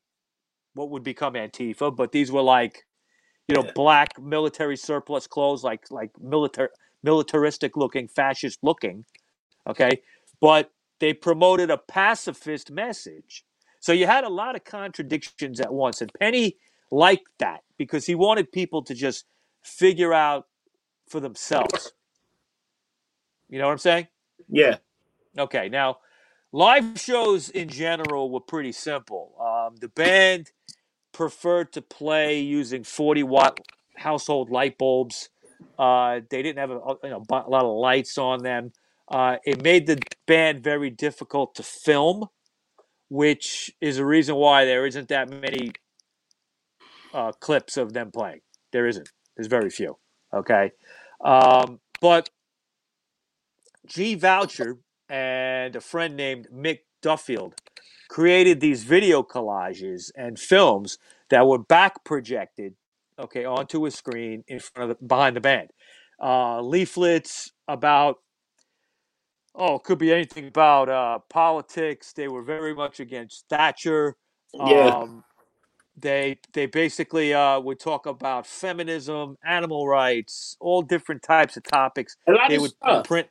[0.74, 2.86] what would become Antifa, but these were like
[3.48, 3.72] you know Yeah.
[3.74, 6.68] black military surplus clothes, like like military
[7.02, 9.04] militaristic looking, fascist looking.
[9.68, 10.02] Okay,
[10.40, 13.44] but they promoted a pacifist message,
[13.80, 16.56] so you had a lot of contradictions at once, and Penny
[16.90, 19.24] liked that because he wanted people to just
[19.62, 20.46] figure out
[21.08, 21.92] for themselves.
[23.48, 24.08] You know what I'm saying?
[24.48, 24.76] Yeah.
[25.38, 25.98] Okay, now
[26.52, 29.34] live shows in general were pretty simple.
[29.40, 30.50] Um, the band
[31.12, 33.60] preferred to play using 40 watt
[33.96, 35.28] household light bulbs.
[35.78, 38.72] Uh, they didn't have a, you know, a lot of lights on them.
[39.08, 42.26] Uh, it made the band very difficult to film,
[43.08, 45.72] which is a reason why there isn't that many
[47.12, 48.40] uh, clips of them playing.
[48.72, 49.08] There isn't.
[49.36, 49.96] There's very few.
[50.32, 50.72] Okay.
[51.24, 52.30] Um, but
[53.86, 57.54] Gee Vaucher and a friend named Mick Duffield
[58.08, 60.98] created these video collages and films
[61.30, 62.74] that were back projected,
[63.18, 65.70] okay, onto a screen in front of the, behind the band.
[66.22, 68.16] Uh, leaflets about
[69.54, 72.12] oh, it could be anything about uh, politics.
[72.12, 74.16] They were very much against Thatcher.
[74.54, 74.88] Yeah.
[74.88, 75.24] Um,
[75.96, 82.16] they they basically uh, would talk about feminism, animal rights, all different types of topics.
[82.26, 83.04] A They of would stuff.
[83.04, 83.28] print,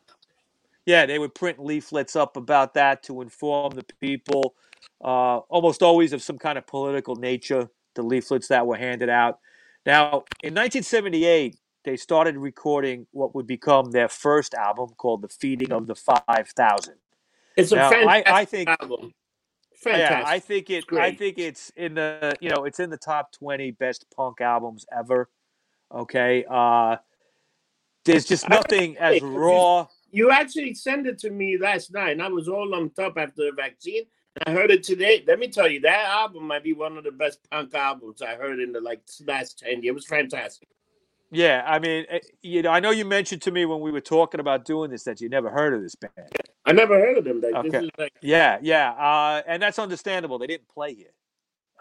[0.86, 4.56] yeah, they would print leaflets up about that to inform the people,
[5.04, 7.70] uh, almost always of some kind of political nature.
[7.96, 9.40] The leaflets that were handed out.
[9.86, 15.72] Now, in 1978, they started recording what would become their first album called "The Feeding
[15.74, 16.96] of the 5,000."
[17.56, 19.14] It's a Now, I, fantastic I think album.
[19.80, 20.18] Fantastic.
[20.18, 20.86] yeah, I think it.
[20.90, 24.42] It's I think it's in the you know it's in the top twenty best punk
[24.42, 25.30] albums ever.
[25.94, 26.98] Okay, uh,
[28.04, 29.88] there's just nothing as raw.
[30.12, 33.46] You actually sent it to me last night, and I was all lumped up after
[33.46, 34.04] the vaccine.
[34.46, 35.24] I heard it today.
[35.26, 38.36] Let me tell you, that album might be one of the best punk albums I
[38.36, 39.92] heard in the like last ten years.
[39.92, 40.68] It was fantastic.
[41.32, 44.02] Yeah, I mean, eh, you know, I know you mentioned to me when we were
[44.02, 46.30] talking about doing this that you never heard of this band.
[46.66, 47.42] I never heard of them.
[47.42, 47.70] Like, Okay.
[47.70, 50.40] This is like Yeah, yeah, uh, and that's understandable.
[50.40, 51.14] They didn't play here.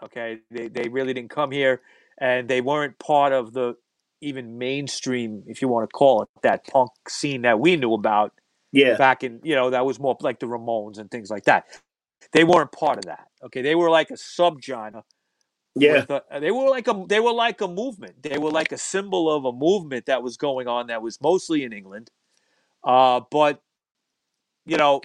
[0.03, 1.81] Okay, they they really didn't come here,
[2.19, 3.75] and they weren't part of the
[4.21, 8.33] even mainstream, if you want to call it that punk scene that we knew about
[8.71, 11.65] yeah, back in you know that was more like the Ramones and things like that.
[12.33, 13.27] They weren't part of that.
[13.45, 15.03] Okay, they were like a subgenre.
[15.81, 16.19] Yeah.
[16.31, 18.21] a- they were like a they were like a movement.
[18.21, 21.63] They were like a symbol of a movement that was going on that was mostly
[21.63, 22.09] in England.
[22.83, 23.61] Uh, but
[24.65, 25.01] you know,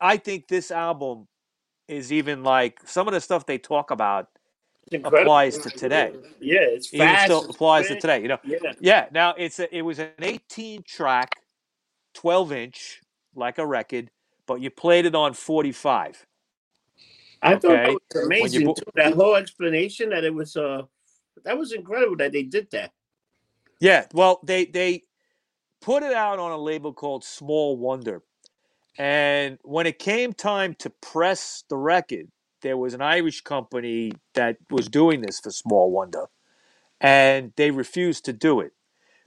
[0.00, 1.28] I think this album
[1.88, 4.28] is even like some of the stuff they talk about
[4.92, 6.12] applies to today.
[6.40, 7.24] Yeah, it's even fast.
[7.24, 8.22] still it's applies to today.
[8.22, 9.06] You know, Yeah, yeah.
[9.12, 11.36] Now it's a, it was an 18 track,
[12.14, 13.00] 12 inch,
[13.34, 14.10] like a record,
[14.46, 16.26] but you played it on 45.
[17.42, 17.84] I thought Okay.
[17.84, 18.82] that was amazing too.
[18.96, 20.82] That whole explanation that it was uh
[21.44, 22.92] that was incredible that they did that.
[23.80, 25.04] Yeah, well, they they
[25.82, 28.22] put it out on a label called Small Wonder,
[28.98, 32.28] and when it came time to press the record,
[32.62, 36.26] there was an Irish company that was doing this for Small Wonder,
[37.00, 38.72] and they refused to do it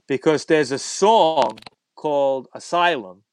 [0.08, 1.58] because there's a song
[1.96, 3.24] called Asylum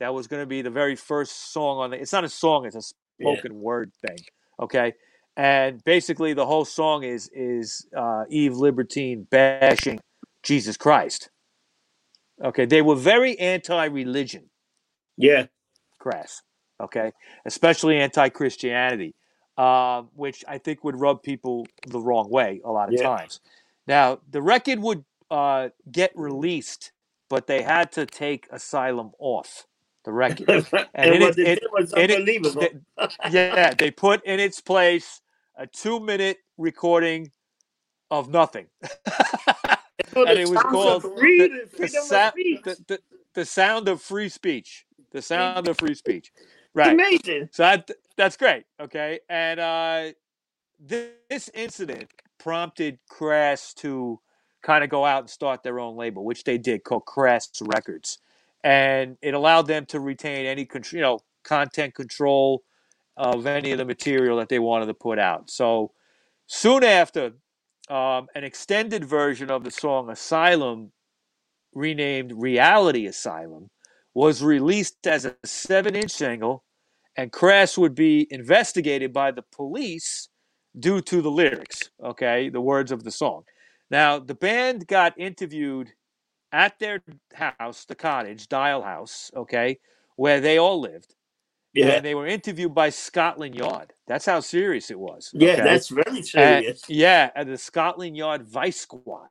[0.00, 2.00] that was going to be the very first song on the.
[2.00, 2.82] It's not a song; it's a
[3.18, 3.42] Yeah.
[3.42, 4.18] spoken word thing.
[4.60, 4.94] Okay,
[5.36, 10.00] and basically the whole song is is uh, Eve Libertine bashing
[10.42, 11.30] Jesus Christ.
[12.42, 14.50] Okay, they were very anti-religion,
[15.16, 15.46] Yeah,
[16.00, 16.42] crass.
[16.82, 17.12] Okay,
[17.46, 19.14] especially anti-Christianity,
[19.58, 23.02] uh, which I think would rub people the wrong way a lot of Yeah.
[23.02, 23.40] times.
[23.86, 26.92] Now the record would uh, get released,
[27.30, 29.66] but they had to take Asylum off
[30.04, 30.48] the record.
[30.94, 32.60] and, it what is- it- was it- unbelievable.
[32.62, 32.76] Th-
[33.30, 35.20] yeah, they put in its place
[35.56, 37.30] a two-minute recording
[38.10, 38.66] of nothing.
[40.16, 43.00] And it was called free- the- the sa- the,
[43.34, 44.86] the sound of free speech.
[45.10, 46.30] The sound of free speech.
[46.72, 46.92] Right.
[46.92, 47.48] amazing.
[47.52, 48.64] So that, that's great.
[48.80, 49.18] Okay.
[49.28, 50.12] And uh,
[50.78, 54.20] this, this incident prompted Crass to
[54.62, 58.18] kind of go out and start their own label, which they did called Crass Records.
[58.64, 62.62] And it allowed them to retain any you know, content control
[63.16, 65.50] of any of the material that they wanted to put out.
[65.50, 65.92] So
[66.46, 67.32] soon after,
[67.88, 70.92] um, an extended version of the song Asylum,
[71.74, 73.68] renamed Reality Asylum,
[74.14, 76.64] was released as a seven inch single,
[77.16, 80.28] and Crass would be investigated by the police
[80.78, 83.44] due to the lyrics, okay, the words of the song.
[83.90, 85.92] Now, the band got interviewed
[86.54, 87.02] at their
[87.34, 89.78] house, the cottage, Dial House, okay,
[90.16, 91.14] where they all lived.
[91.72, 93.92] Yeah, And they were interviewed by Scotland Yard.
[94.06, 95.32] That's how serious it was.
[95.34, 95.62] yeah, okay?
[95.64, 96.82] that's very And- serious.
[96.88, 99.28] yeah, and the Scotland Yard Vice Squad.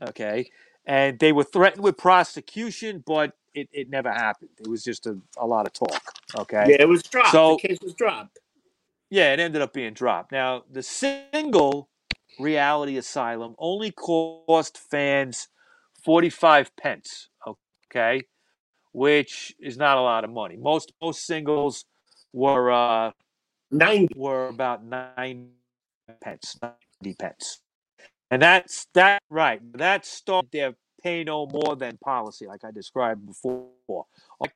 [0.00, 0.48] Okay.
[0.86, 4.50] And they were threatened with prosecution, but it, it never happened.
[4.60, 6.02] It was just a, a lot of talk.
[6.38, 6.64] Okay.
[6.68, 7.32] yeah, it was dropped.
[7.32, 8.38] So- the case was dropped.
[9.10, 10.30] Yeah, it ended up being dropped.
[10.32, 11.88] Now, the single
[12.38, 15.48] Reality Asylum only cost fans
[16.04, 17.28] 45 pence.
[17.86, 18.22] Okay.
[18.92, 20.56] Which is not a lot of money.
[20.56, 21.84] Most most singles
[22.32, 23.12] were uh
[23.70, 24.14] Ninety.
[24.14, 25.48] were about nine
[26.20, 27.60] pence, ninety pence,
[28.30, 29.60] and that's that right.
[29.78, 33.70] That started their pay no more than policy, like I described before.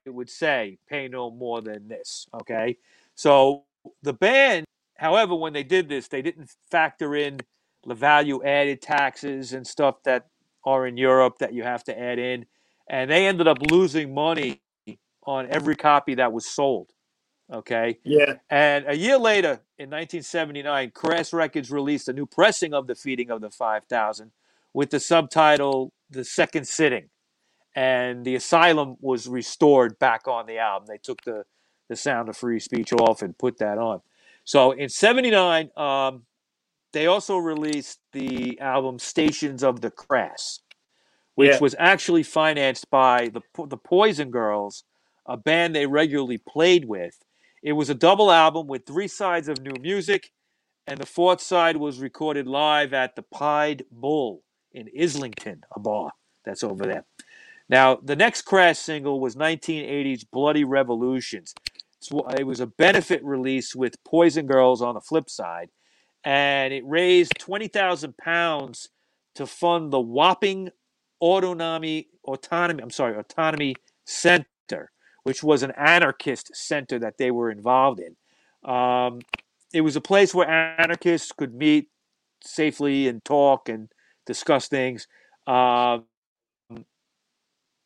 [0.04, 2.26] It would say pay no more than this.
[2.34, 2.76] Okay.
[3.14, 3.64] So
[4.02, 7.40] the band, however, when they did this, they didn't factor in
[7.86, 10.26] the value added taxes and stuff that
[10.66, 12.44] are in Europe that you have to add in.
[12.88, 14.60] And they ended up losing money
[15.22, 16.92] on every copy that was sold.
[17.52, 17.98] Okay.
[18.04, 18.34] Yeah.
[18.50, 23.30] And a year later, in 1979, Crass Records released a new pressing of The Feeding
[23.30, 24.32] of the 5000
[24.74, 27.08] with the subtitle The Second Sitting.
[27.74, 30.88] And the asylum was restored back on the album.
[30.88, 31.44] They took the,
[31.88, 34.00] the sound of free speech off and put that on.
[34.44, 36.22] So in 79, um,
[36.96, 40.60] they also released the album Stations of the Crass,
[41.34, 41.58] which Yeah.
[41.60, 44.84] was actually financed by the, the Poison Girls,
[45.26, 47.18] a band they regularly played with.
[47.62, 50.32] It was a double album with three sides of new music,
[50.86, 56.12] and the fourth side was recorded live at the Pied Bull in Islington, a bar
[56.46, 57.04] that's over there.
[57.68, 61.54] Now, the next Crass single was 1980's Bloody Revolutions.
[62.38, 65.68] It was a benefit release with Poison Girls on the flip side,
[66.26, 68.88] and it raised 20,000 pounds
[69.36, 70.70] to fund the Wapping
[71.20, 74.90] Autonomy, Autonomy, I'm sorry, Autonomy Center,
[75.22, 78.16] which was an anarchist center that they were involved in.
[78.68, 79.20] Um,
[79.72, 81.90] it was a place where anarchists could meet
[82.42, 83.88] safely and talk and
[84.26, 85.06] discuss things.
[85.46, 86.06] Um,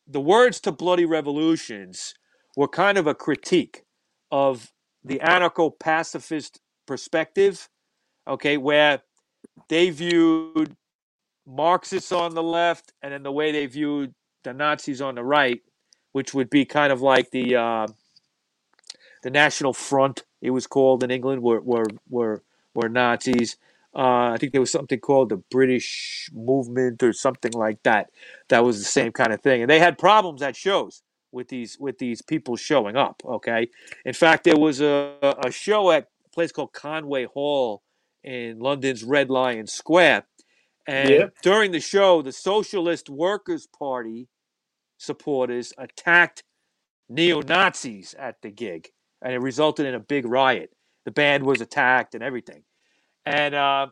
[0.07, 2.15] the words to Bloody Revolutions
[2.57, 3.83] were kind of a critique
[4.31, 4.71] of
[5.03, 7.69] the anarcho pacifist perspective,
[8.27, 9.01] okay, where
[9.69, 10.75] they viewed
[11.45, 15.61] Marxists on the left and then the way they viewed the Nazis on the right,
[16.11, 17.87] which would be kind of like the uh,
[19.23, 23.57] the National Front, it was called in England, were were were, were Nazis.
[23.93, 28.09] Uh, I think there was something called the British Movement or something like that.
[28.47, 31.77] That was the same kind of thing, and they had problems at shows with these
[31.79, 33.21] with these people showing up.
[33.25, 33.69] Okay,
[34.05, 37.83] in fact, there was a a show at a place called Conway Hall
[38.23, 40.25] in London's Red Lion Square,
[40.87, 41.29] and Yeah.
[41.41, 44.29] during the show, the Socialist Workers Party
[44.97, 46.43] supporters attacked
[47.09, 48.89] neo Nazis at the gig,
[49.21, 50.71] and it resulted in a big riot.
[51.05, 52.63] The band was attacked and everything.
[53.25, 53.87] And uh,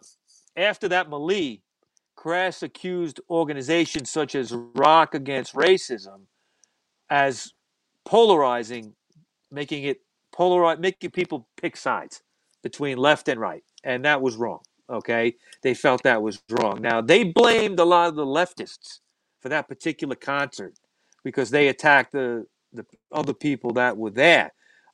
[0.58, 1.62] after that melee,
[2.16, 6.24] Crass accused organizations such as Rock Against Racism
[7.10, 7.54] as
[8.06, 8.96] polarizing,
[9.52, 10.00] making it
[10.36, 12.24] polarize, making people pick sides
[12.64, 14.62] between left and right, and that was wrong.
[14.90, 16.82] Okay, they felt that was wrong.
[16.82, 19.00] Now they blamed a lot of the leftists
[19.42, 20.74] for that particular concert
[21.24, 24.52] because they attacked the the other people that were there,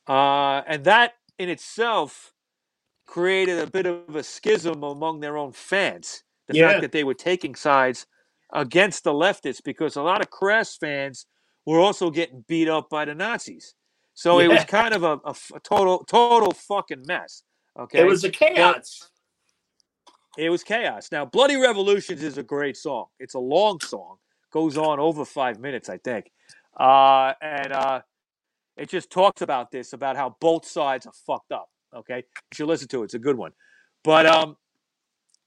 [0.08, 2.34] uh, and that in itself
[3.08, 6.24] created a bit of a schism among their own fans.
[6.48, 6.67] The Yeah.
[6.67, 8.08] fact that they were taking sides
[8.54, 11.26] against the leftists because a lot of Crass fans
[11.65, 13.76] were also getting beat up by the Nazis.
[14.13, 17.43] So it was kind of a a total total fucking mess.
[17.77, 19.09] Okay, It was a chaos.
[20.38, 21.09] it was chaos.
[21.11, 23.07] Now, Bloody Revolutions is a great song.
[23.19, 24.17] It's a long song,
[24.51, 26.31] goes on over five minutes, I think,
[26.79, 28.01] uh, and uh,
[28.77, 31.69] it just talks about this, about how both sides are fucked up.
[31.93, 33.05] Okay, you should listen to it.
[33.05, 33.51] It's a good one.
[34.03, 34.57] But um,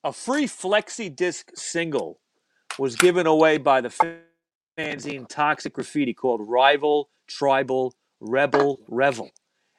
[0.05, 2.21] a free flexi disc single
[2.79, 3.91] was given away by the
[4.79, 9.31] fanzine Toxic Grafity called Rival, Tribal, Rebel, Revel.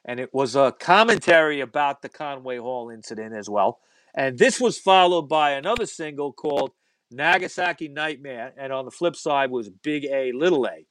[0.04, 3.80] And it was a commentary about the Conway Hall incident as well.
[4.14, 6.72] And this was followed by another single called
[7.10, 8.52] Nagasaki Nightmare.
[8.56, 10.86] And on the flip side was Big A, Little A.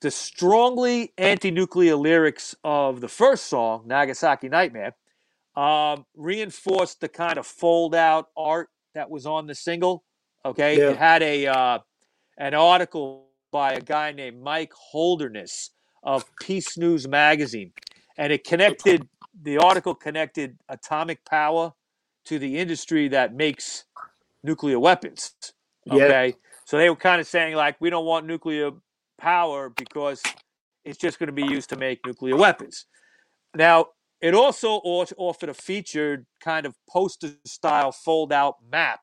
[0.00, 4.94] The strongly anti nuclear lyrics of the first song, Nagasaki Nightmare,
[5.56, 10.04] um, reinforced the kind of fold out art that was on the single.
[10.44, 10.78] Okay.
[10.78, 10.90] Yeah.
[10.90, 11.78] It had a uh,
[12.36, 15.70] an article by a guy named Mike Holderness
[16.02, 17.72] of Peace News Magazine.
[18.16, 19.08] And it connected,
[19.42, 21.72] the article connected atomic power
[22.26, 23.84] to the industry that makes
[24.42, 25.34] nuclear weapons.
[25.86, 25.94] Yeah.
[25.94, 26.34] Okay.
[26.64, 28.70] So they were kind of saying, like, we don't want nuclear
[29.18, 30.22] power because
[30.84, 32.86] it's just going to be used to make nuclear weapons.
[33.54, 33.88] Now,
[34.20, 39.00] it also offered a featured kind of poster style fold out map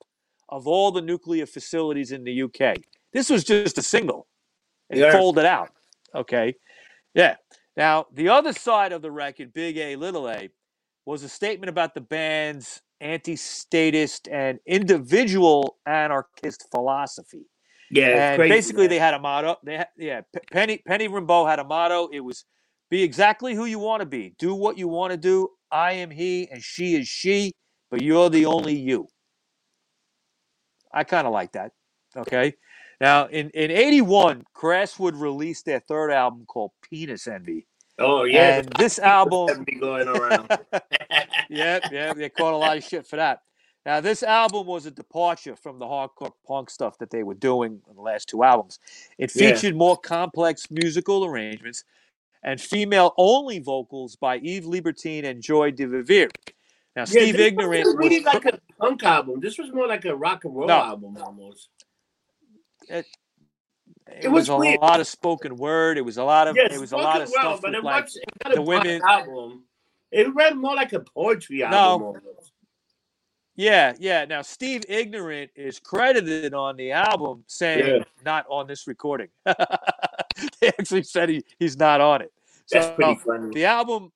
[0.49, 2.77] of all the nuclear facilities in the UK.
[3.13, 4.27] This was just a single.
[4.89, 5.11] It Yeah.
[5.11, 5.69] folded out.
[6.15, 6.55] Okay.
[7.13, 7.35] Yeah.
[7.77, 10.49] Now, the other side of the record, Big A, Little A,
[11.05, 17.45] was a statement about the band's anti statist and individual anarchist philosophy
[17.89, 19.57] Yeah, and basically they had a motto.
[19.63, 22.09] They had, yeah, Penny Penny Rimbaud had a motto.
[22.13, 22.45] It was
[22.89, 24.35] be exactly who you want to be.
[24.37, 25.49] Do what you want to do.
[25.71, 27.53] I am he and she is she,
[27.89, 29.07] but you're the only you.
[30.93, 31.71] I kind of like that.
[32.15, 32.53] Okay.
[33.01, 37.65] Now, in, in 81, Crasswood released their third album called Penis Envy.
[37.97, 40.47] Oh yeah, And this album, going around.
[41.49, 43.41] yep, yep, they caught a lot of shit for that.
[43.87, 47.81] Now, this album was a departure from the hardcore punk stuff that they were doing
[47.89, 48.77] in the last two albums.
[49.17, 49.55] It Yeah.
[49.55, 51.83] featured more complex musical arrangements
[52.43, 56.29] and female only vocals by Eve Libertine and Joy De Vivre.
[56.95, 58.25] Now, Yeah, Steve this Ignorant wasn't really was.
[58.25, 59.39] like a punk album.
[59.39, 60.75] This was more like a rock and roll No.
[60.75, 61.69] album almost.
[62.89, 63.05] It,
[64.21, 64.81] it was, was a weird.
[64.81, 65.97] lot of spoken word.
[65.97, 67.83] It was a lot of Yes, it was a lot of well, stuff but it
[67.83, 69.63] like was it the women- album.
[70.11, 72.07] It read more like a poetry album.
[72.07, 72.51] almost.
[73.55, 74.25] Yeah, yeah.
[74.25, 78.03] Now Steve Ignorant is credited on the album saying Yeah.
[78.25, 79.27] not on this recording.
[79.45, 82.31] they actually said he, he's not on it.
[82.71, 83.49] That's So pretty funny.
[83.53, 84.11] the album,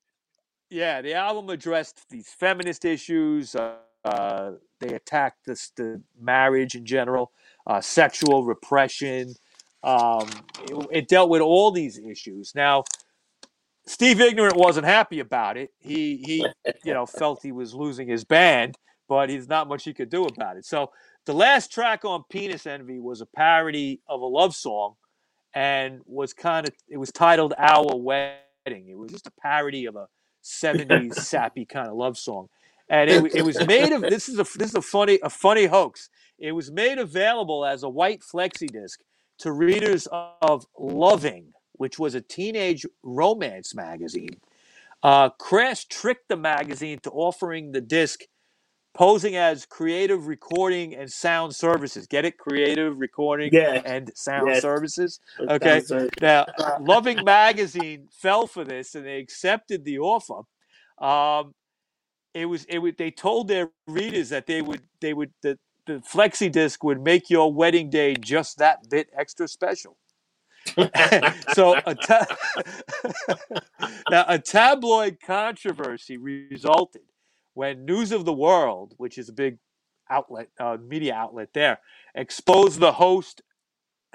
[0.69, 3.55] yeah, the album addressed these feminist issues.
[3.55, 7.31] Uh, uh, they attacked this, the marriage in general,
[7.67, 9.33] uh, sexual repression.
[9.83, 10.29] Um,
[10.63, 12.53] it, it dealt with all these issues.
[12.55, 12.83] Now,
[13.87, 15.71] Steve Ignorant wasn't happy about it.
[15.79, 16.47] He he,
[16.83, 18.75] you know, felt he was losing his band,
[19.07, 20.65] but he's not much he could do about it.
[20.65, 20.91] So
[21.25, 24.95] the last track on Penis Envy was a parody of a love song,
[25.53, 28.89] and was kind of it was titled Our Wedding.
[28.89, 30.07] It was just a parody of a
[30.43, 32.49] '70s sappy kind of love song,
[32.89, 35.65] and it, it was made of this is a this is a funny a funny
[35.65, 36.09] hoax.
[36.39, 39.01] It was made available as a white flexi disc
[39.39, 40.07] to readers
[40.41, 44.41] of Loving, which was a teenage romance magazine.
[45.03, 48.21] Uh, Crass tricked the magazine to offering the disc
[48.95, 52.07] posing as creative recording and sound services.
[52.07, 52.37] Get it?
[52.39, 53.81] Creative recording Yeah.
[53.83, 54.57] and sound Yes.
[54.57, 55.21] services.
[55.49, 55.81] Okay.
[55.81, 60.43] sounds Now, Loving Magazine fell for this and they accepted the offer.
[60.99, 61.55] Um,
[62.35, 65.57] it was it would they told their readers that they would they would the,
[65.87, 69.97] the flexi disc would make your wedding day just that bit extra special.
[71.53, 72.25] so a ta-
[74.09, 77.03] now a tabloid controversy resulted
[77.53, 79.57] when News of the World, which is a big
[80.09, 81.79] outlet, uh, media outlet there,
[82.13, 83.41] exposed the host,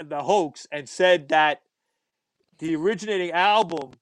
[0.02, 1.62] the hoax, and said that
[2.58, 3.92] the originating album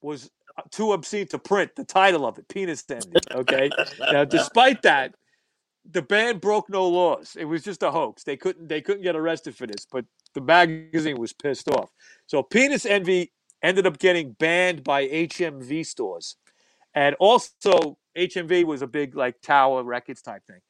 [0.00, 0.30] was
[0.70, 1.74] too obscene to print.
[1.76, 3.70] The title of it, "Penis Envy." Okay.
[4.12, 5.14] now, despite that,
[5.90, 7.36] the band broke no laws.
[7.38, 8.24] It was just a hoax.
[8.24, 10.04] They couldn't they couldn't get arrested for this, but
[10.34, 11.90] the magazine was pissed off.
[12.26, 13.32] So Penis Envy
[13.62, 16.36] ended up getting banned by HMV stores.
[16.94, 20.60] And also HMV was a big like Tower Records type thing.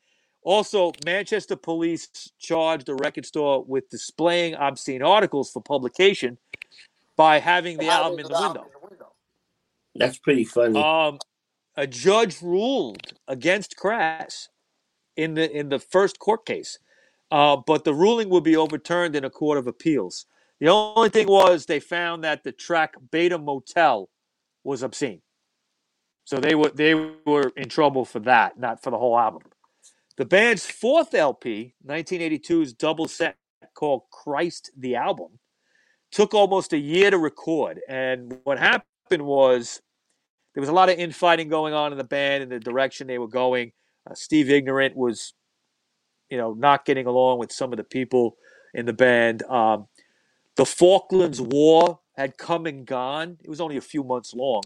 [0.44, 6.36] Also, Manchester police charged a record store with displaying obscene articles for publication
[7.16, 8.66] by having the album in the window.
[9.94, 10.80] That's pretty funny.
[10.80, 11.18] Um,
[11.76, 14.48] a judge ruled against Crass
[15.16, 16.78] in the in the first court case,
[17.30, 20.26] uh, but the ruling would be overturned in a court of appeals.
[20.60, 24.08] The only thing was they found that the track "Bata Motel"
[24.64, 25.22] was obscene,
[26.24, 29.42] so they were they were in trouble for that, not for the whole album.
[30.16, 33.36] The band's fourth LP, 1982's double set
[33.74, 35.38] called "Christ the Album,"
[36.10, 39.80] took almost a year to record, and what happened was
[40.54, 43.18] there was a lot of infighting going on in the band and the direction they
[43.18, 43.72] were going.
[44.08, 45.34] Uh, Steve Ignorant was,
[46.30, 48.36] you know, not getting along with some of the people
[48.74, 49.42] in the band.
[49.44, 49.86] Um,
[50.56, 53.38] the Falklands War had come and gone.
[53.42, 54.62] It was only a few months long,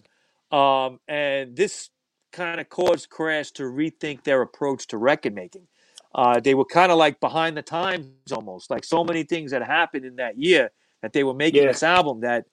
[0.50, 1.90] um, and this
[2.32, 5.66] kind of caused Crass to rethink their approach to record making.
[6.14, 9.62] Uh, they were kind of like behind the times almost, like so many things that
[9.62, 10.70] happened in that year
[11.02, 11.68] that they were making Yeah.
[11.68, 12.46] this album that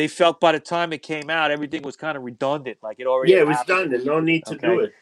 [0.00, 3.06] they felt by the time it came out, everything was kind of redundant, like it
[3.06, 3.32] already.
[3.32, 3.76] yeah, it was happened.
[3.76, 3.90] done.
[3.90, 4.94] There's no need to do it.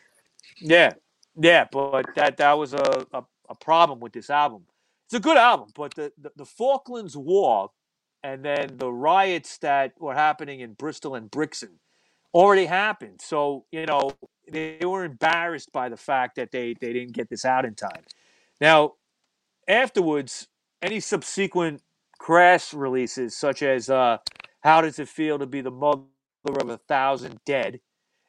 [0.57, 0.95] Yeah,
[1.37, 4.63] yeah, but that that was a, a, a problem with this album.
[5.07, 7.71] It's a good album, but the, the, the Falklands War
[8.25, 11.79] and then the riots that were happening in Bristol and Brixton
[12.35, 13.21] already happened.
[13.23, 14.11] So, you know,
[14.51, 18.03] they were embarrassed by the fact that they, they didn't get this out in time.
[18.61, 18.95] Now,
[19.69, 20.49] afterwards,
[20.83, 21.83] any subsequent
[22.19, 24.19] Crass releases, such as uh,
[24.61, 26.03] How Does It Feel to Be the Mother
[26.47, 27.81] of a Thousand Dead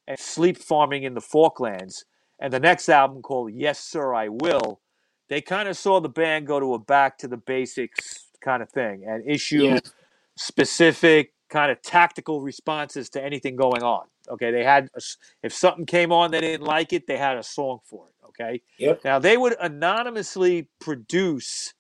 [0.07, 2.05] and Sheep Farming in the Falklands,
[2.39, 4.79] and the next album called Yes Sir I Will,
[5.27, 8.69] they kind of saw the band go to a back to the basics kind of
[8.69, 9.79] thing and issue Yeah.
[10.37, 14.05] specific kind of tactical responses to anything going on.
[14.29, 15.01] Okay, they had a
[15.43, 18.13] if something came on they didn't like it, they had a song for it.
[18.27, 19.03] Okay, Yep.
[19.03, 21.73] now they would anonymously produce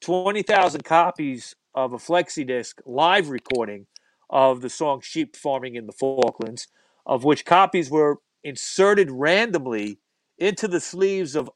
[0.00, 3.86] twenty thousand copies of a flexi disc live recording
[4.30, 6.68] of the song "Sheep Farming in the Falklands,"
[7.06, 9.98] of which copies were inserted randomly
[10.38, 11.50] into the sleeves of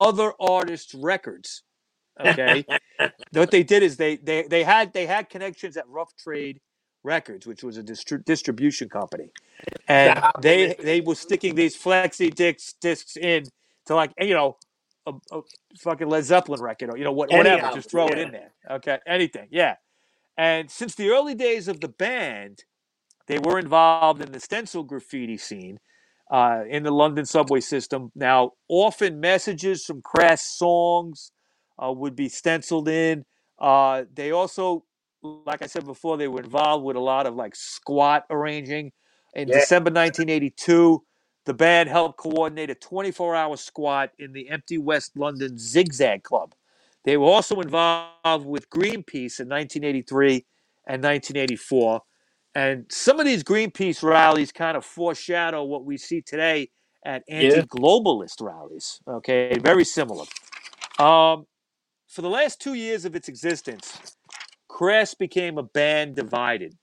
[0.00, 1.62] other artists' records.
[2.20, 2.64] Okay,
[3.32, 6.60] what they did is they they they had they had connections at Rough Trade
[7.02, 9.30] Records, which was a distri- distribution company,
[9.88, 13.44] and they they were sticking these flexi discs discs in
[13.86, 14.56] to like you know
[15.06, 15.40] a, a
[15.78, 18.52] fucking Led Zeppelin record or you know what, whatever, just throw it in there.
[18.70, 19.76] Okay, anything, yeah.
[20.38, 22.64] And since the early days of the band,
[23.28, 25.80] they were involved in the stencil graffiti scene
[26.30, 28.12] uh, in the London subway system.
[28.16, 31.32] Now, often messages from crass songs
[31.82, 33.24] uh, would be stenciled in.
[33.60, 34.84] Uh, they also,
[35.22, 38.92] like I said before, they were involved with a lot of like squat arranging.
[39.34, 39.52] In Yeah.
[39.52, 41.04] December 1982,
[41.46, 46.54] the band helped coordinate a 24 hour squat in the empty West London Zigzag Club.
[47.06, 50.44] They were also involved with Greenpeace in 1983
[50.88, 52.00] and 1984.
[52.56, 56.68] And some of these Greenpeace rallies kind of foreshadow what we see today
[57.04, 59.00] at anti-globalist rallies.
[59.08, 60.24] Okay, very similar.
[60.98, 61.46] Um,
[62.08, 64.16] for the last two years of its existence,
[64.68, 66.74] Crass became a band divided.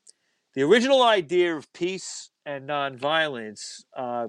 [0.56, 4.28] The original idea of peace and nonviolence, uh,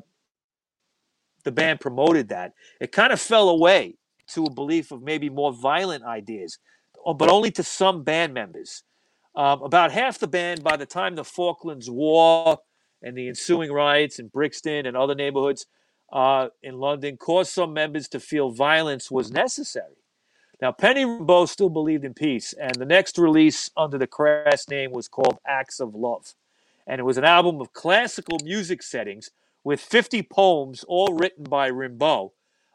[1.45, 2.53] the band promoted that.
[2.80, 3.97] It kind of fell away
[4.29, 6.59] to a belief of maybe more violent ideas,
[7.16, 8.83] but only to some band members.
[9.37, 12.59] Um, about half the band, by the time the Falklands War
[13.03, 15.66] and the ensuing riots in Brixton and other neighborhoods
[16.12, 19.97] uh, in London, caused some members to feel violence was necessary.
[20.62, 24.93] Now, Penny Rimbaud still believed in peace, and the next release under the Crass name
[24.93, 26.35] was called Acts of Love.
[26.87, 29.31] And it was an album of classical music settings
[29.64, 32.31] with 50 poems, all written by Rimbaud.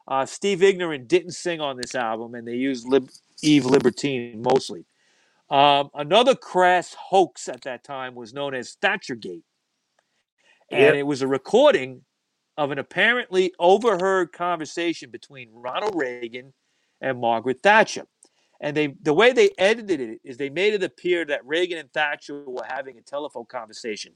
[0.08, 3.10] Uh, Steve Ignorant didn't sing on this album, and they used Lib-
[3.42, 4.84] Eve Libertine mostly.
[5.50, 9.42] Um, another crass hoax at that time was known as Thatchergate.
[10.70, 10.94] And Yep.
[10.94, 12.04] it was a recording
[12.56, 16.52] of an apparently overheard conversation between Ronald Reagan
[17.00, 18.06] and Margaret Thatcher.
[18.60, 21.92] And they the way they edited it is they made it appear that Reagan and
[21.92, 24.12] Thatcher were having a telephone conversation.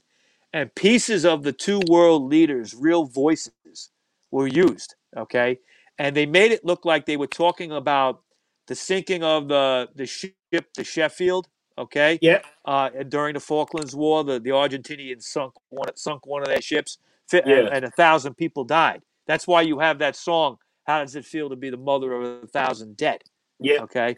[0.53, 3.89] And pieces of the two world leaders' real voices
[4.31, 4.95] were used.
[5.17, 5.59] Okay.
[5.97, 8.21] And they made it look like they were talking about
[8.67, 10.33] the sinking of the, the ship,
[10.75, 11.47] the Sheffield.
[11.77, 12.39] Okay Yeah.
[12.63, 16.99] uh, during the Falklands War, the, the Argentinians sunk one sunk one of their ships,
[17.33, 17.69] and, Yeah.
[17.71, 19.01] and a thousand people died.
[19.27, 20.57] That's why you have that song.
[20.85, 23.23] How does it feel to be the mother of a thousand dead?
[23.59, 23.81] Yeah.
[23.81, 24.15] Okay.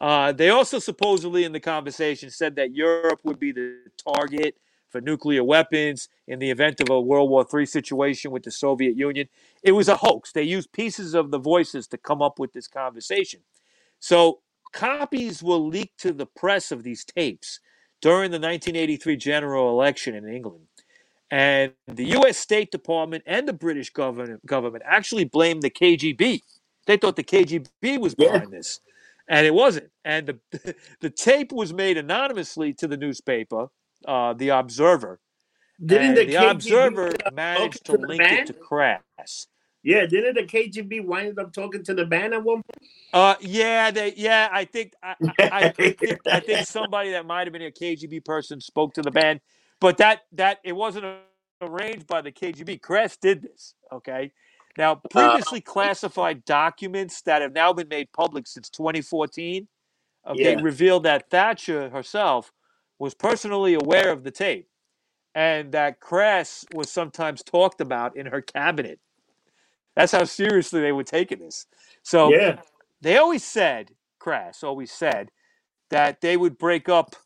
[0.00, 4.54] Uh, they also supposedly in the conversation said that Europe would be the target
[4.90, 8.96] for nuclear weapons in the event of a World War III situation with the Soviet
[8.96, 9.28] Union.
[9.62, 10.32] It was a hoax.
[10.32, 13.40] They used pieces of the voices to come up with this conversation.
[14.00, 14.40] So
[14.72, 17.60] copies were leaked to the press of these tapes
[18.02, 20.66] during the 1983 general election in England.
[21.30, 22.38] And the U.S.
[22.38, 26.42] State Department and the British government, government actually blamed the KGB.
[26.86, 28.28] They thought the KGB was Yeah.
[28.28, 28.80] behind this,
[29.28, 29.90] and it wasn't.
[30.06, 33.68] And the the tape was made anonymously to the newspaper,
[34.06, 35.20] uh, the Observer.
[35.84, 38.60] Didn't the, the KGB Observer managed to the link it to band?
[38.60, 39.46] Crass.
[39.84, 42.90] Yeah, didn't the KGB wind up talking to the band at one point?
[43.12, 47.46] Uh, yeah, they, yeah, I think, I, I, I, think, I think somebody that might
[47.46, 49.40] have been a KGB person spoke to the band,
[49.80, 51.06] but that, that it wasn't
[51.62, 52.82] arranged by the KGB.
[52.82, 53.74] Crass did this.
[53.92, 54.32] Okay.
[54.76, 59.66] Now, previously classified documents that have now been made public since 2014,
[60.26, 60.60] okay, Yeah.
[60.60, 62.52] revealed that Thatcher herself
[62.98, 64.68] was personally aware of the tape,
[65.34, 68.98] and that Crass was sometimes talked about in her cabinet.
[69.94, 71.66] That's how seriously they were taking this.
[72.02, 72.60] So yeah.
[73.00, 75.30] they always said, Crass always said,
[75.90, 77.16] that they would break up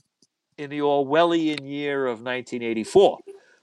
[0.58, 3.18] in the Orwellian year of 1984.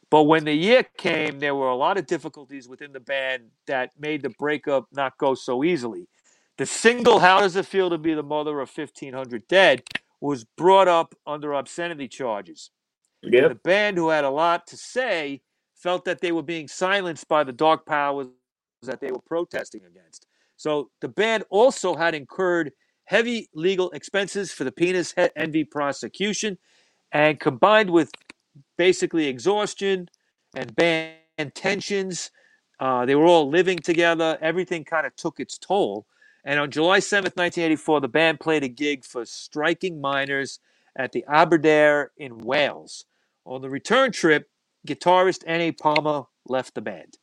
[0.10, 3.92] But when the year came, there were a lot of difficulties within the band that
[4.00, 6.08] made the breakup not go so easily.
[6.58, 9.84] The single How Does It Feel to Be the Mother of 1500 Dead
[10.22, 12.72] was brought up under obscenity charges.
[13.50, 15.42] The band, who had a lot to say,
[15.76, 18.28] felt that they were being silenced by the dark powers
[18.84, 20.26] that they were protesting against.
[20.56, 22.72] So the band also had incurred
[23.06, 26.58] heavy legal expenses for the penis envy prosecution,
[27.12, 28.12] and combined with
[28.78, 30.10] basically exhaustion
[30.56, 31.16] and band
[31.56, 32.32] tensions,
[32.80, 34.38] uh, they were all living together.
[34.42, 36.06] Everything kind of took its toll.
[36.50, 40.58] And on July 7th, 1984, the band played a gig for striking miners
[40.96, 43.06] at the Aberdare in Wales.
[43.46, 44.50] On the return trip,
[44.88, 45.72] guitarist N.A.
[45.74, 47.20] Palmer left the band.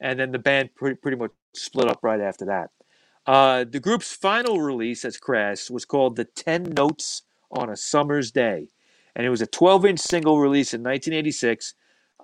[0.00, 2.70] And then the band pretty, much split up right after that.
[3.24, 7.22] Uh, the group's final release as Crass was called The Ten Notes
[7.52, 8.70] on a Summer's Day.
[9.14, 11.74] And it was a 12 inch single release in 1986.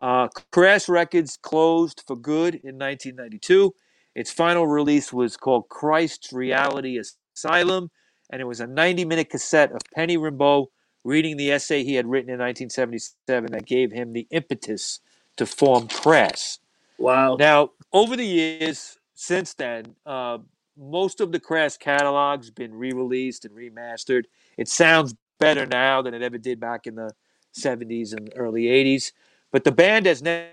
[0.03, 3.73] Uh, Crass Records closed for good in 1992.
[4.15, 6.99] Its final release was called Christ's Reality
[7.37, 7.91] Asylum.
[8.33, 10.67] and it was a 90 minute cassette of Penny Rimbaud
[11.05, 15.01] reading the essay he had written in 1977 that gave him the impetus
[15.37, 16.59] to form Crass.
[16.99, 17.37] Wow.
[17.37, 20.39] Now, over the years since then, uh,
[20.77, 24.25] most of the Crass catalog's been re-released and remastered.
[24.57, 27.13] It sounds better now than it ever did back in the
[27.59, 29.13] 70s and early 80s,
[29.51, 30.51] but the band has ne-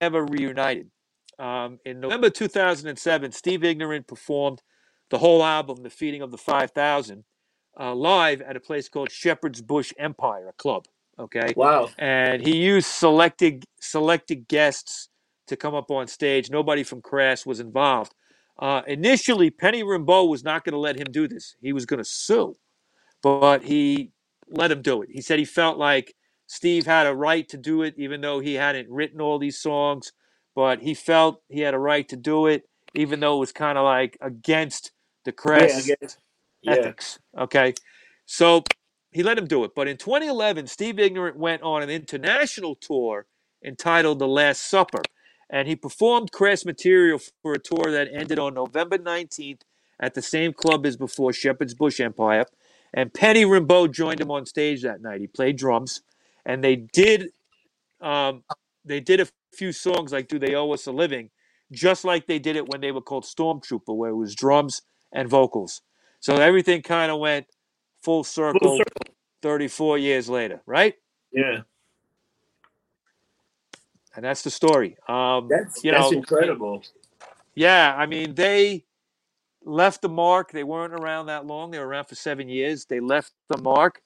[0.00, 0.90] never reunited.
[1.38, 4.62] Um, in November 2007, Steve Ignorant performed
[5.10, 7.24] the whole album, The Feeding of the 5000,
[7.78, 10.86] uh, live at a place called Shepherd's Bush Empire, a club.
[11.18, 11.52] Okay.
[11.56, 11.90] Wow.
[11.98, 15.08] And he used selected selected guests
[15.46, 16.50] to come up on stage.
[16.50, 18.14] Nobody from Crass was involved.
[18.58, 21.56] Uh, initially, Penny Rimbaud was not going to let him do this.
[21.60, 22.56] He was going to sue,
[23.22, 24.12] but he
[24.48, 25.08] let him do it.
[25.10, 26.14] He said he felt like
[26.46, 30.12] Steve had a right to do it, even though he hadn't written all these songs.
[30.54, 33.78] But he felt he had a right to do it, even though it was kind
[33.78, 34.92] of like against
[35.24, 35.88] the Yeah, Crass.
[36.62, 36.92] Yeah.
[36.92, 37.18] ethics.
[37.38, 37.74] Okay.
[38.26, 38.64] So
[39.12, 39.72] he let him do it.
[39.74, 43.26] But in 2011, Steve Ignorant went on an international tour
[43.64, 45.02] entitled The Last Supper.
[45.50, 49.60] And he performed Crass material for a tour that ended on November 19th
[50.00, 52.46] at the same club as before, Shepherd's Bush Empire.
[52.94, 55.20] And Penny Rimbaud joined him on stage that night.
[55.20, 56.02] He played drums.
[56.46, 57.30] And they did
[58.00, 58.44] um,
[58.84, 61.30] they did a few songs like Do They Owe Us a Living,
[61.70, 64.82] just like they did it when they were called Stormtrooper, where it was drums
[65.12, 65.82] and vocals.
[66.20, 67.46] So everything kind of went
[68.02, 69.14] full circle, Full circle.
[69.42, 70.94] 34 years later, right?
[71.32, 71.60] Yeah.
[74.14, 74.96] And that's the story.
[75.08, 76.82] Um, That's you that's know, incredible.
[77.54, 78.84] Yeah, I mean, they
[79.64, 80.52] left the mark.
[80.52, 81.70] They weren't around that long.
[81.70, 82.84] They were around for seven years.
[82.84, 84.02] They left the mark.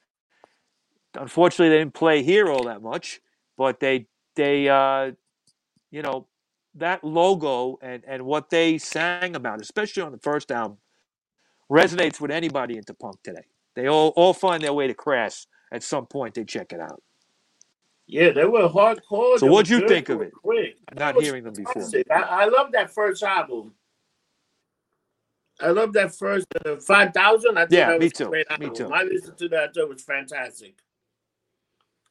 [1.15, 3.21] Unfortunately, they didn't play here all that much,
[3.57, 5.13] but they they uh,
[5.97, 6.27] you know
[6.75, 10.77] that logo and and what they sang about, especially on the first album,
[11.73, 13.47] resonates with anybody into punk today.
[13.75, 16.35] They all all find their way to Crass at some point.
[16.35, 17.03] They check it out.
[18.07, 19.39] Yeah, they were hardcore.
[19.39, 20.33] So what'd you think of it?
[20.33, 20.77] Quick.
[20.95, 21.89] Not hearing them before.
[22.13, 23.73] I, I love that first album.
[25.63, 27.57] I love that first uh, five thousand.
[27.57, 28.27] I think Yeah, that me was too.
[28.27, 28.93] great Me too.
[28.93, 29.71] I listened to that.
[29.75, 30.75] I it was fantastic.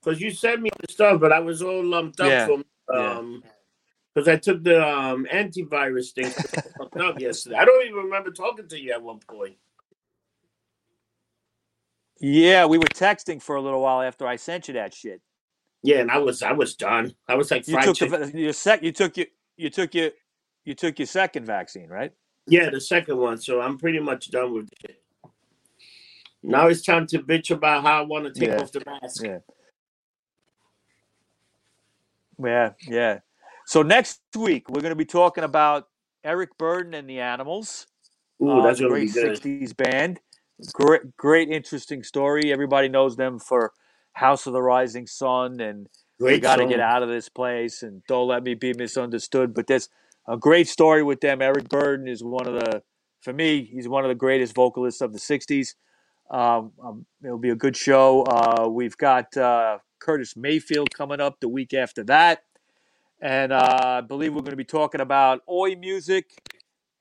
[0.04, 3.18] Because you sent me the stuff, but I was all lumped up Yeah, from yeah.
[4.16, 6.32] Because I took the um antivirus thing
[6.99, 7.57] up yesterday.
[7.57, 9.57] I don't even remember talking to you at one point.
[12.20, 15.22] Yeah, we were texting for a little while after I sent you that shit.
[15.84, 17.13] Yeah, and I was I was done.
[17.28, 18.82] I was like You took the your sec.
[18.82, 20.11] You took your you took your
[20.63, 22.11] you took your second vaccine, right?
[22.47, 23.38] Yeah, the second one.
[23.38, 25.01] So I'm pretty much done with it.
[26.41, 28.61] Now it's time to bitch about how I want to take Yeah.
[28.61, 29.24] off the mask.
[29.24, 29.39] Yeah.
[32.38, 33.20] Yeah, yeah.
[33.66, 35.88] So next week we're going to be talking about
[36.24, 37.88] Eric Burdon and the Animals.
[38.41, 40.20] Ooh, uh, that's gonna great '60s band.
[40.74, 42.51] Great, great, interesting story.
[42.51, 43.74] Everybody knows them for
[44.13, 45.88] House of the Rising Sun and
[46.20, 49.53] we got to get out of this place and don't let me be misunderstood.
[49.53, 49.89] But there's
[50.28, 51.41] a great story with them.
[51.41, 52.82] Eric Burdon is one of the,
[53.22, 55.76] for me, he's one of the greatest vocalists of the '60s.
[56.32, 58.24] Um, um, it'll be a good show.
[58.24, 62.39] Uh, we've got uh, Curtis Mayfield coming up the week after that,
[63.22, 66.32] and uh, I believe we're going to be talking about Oi music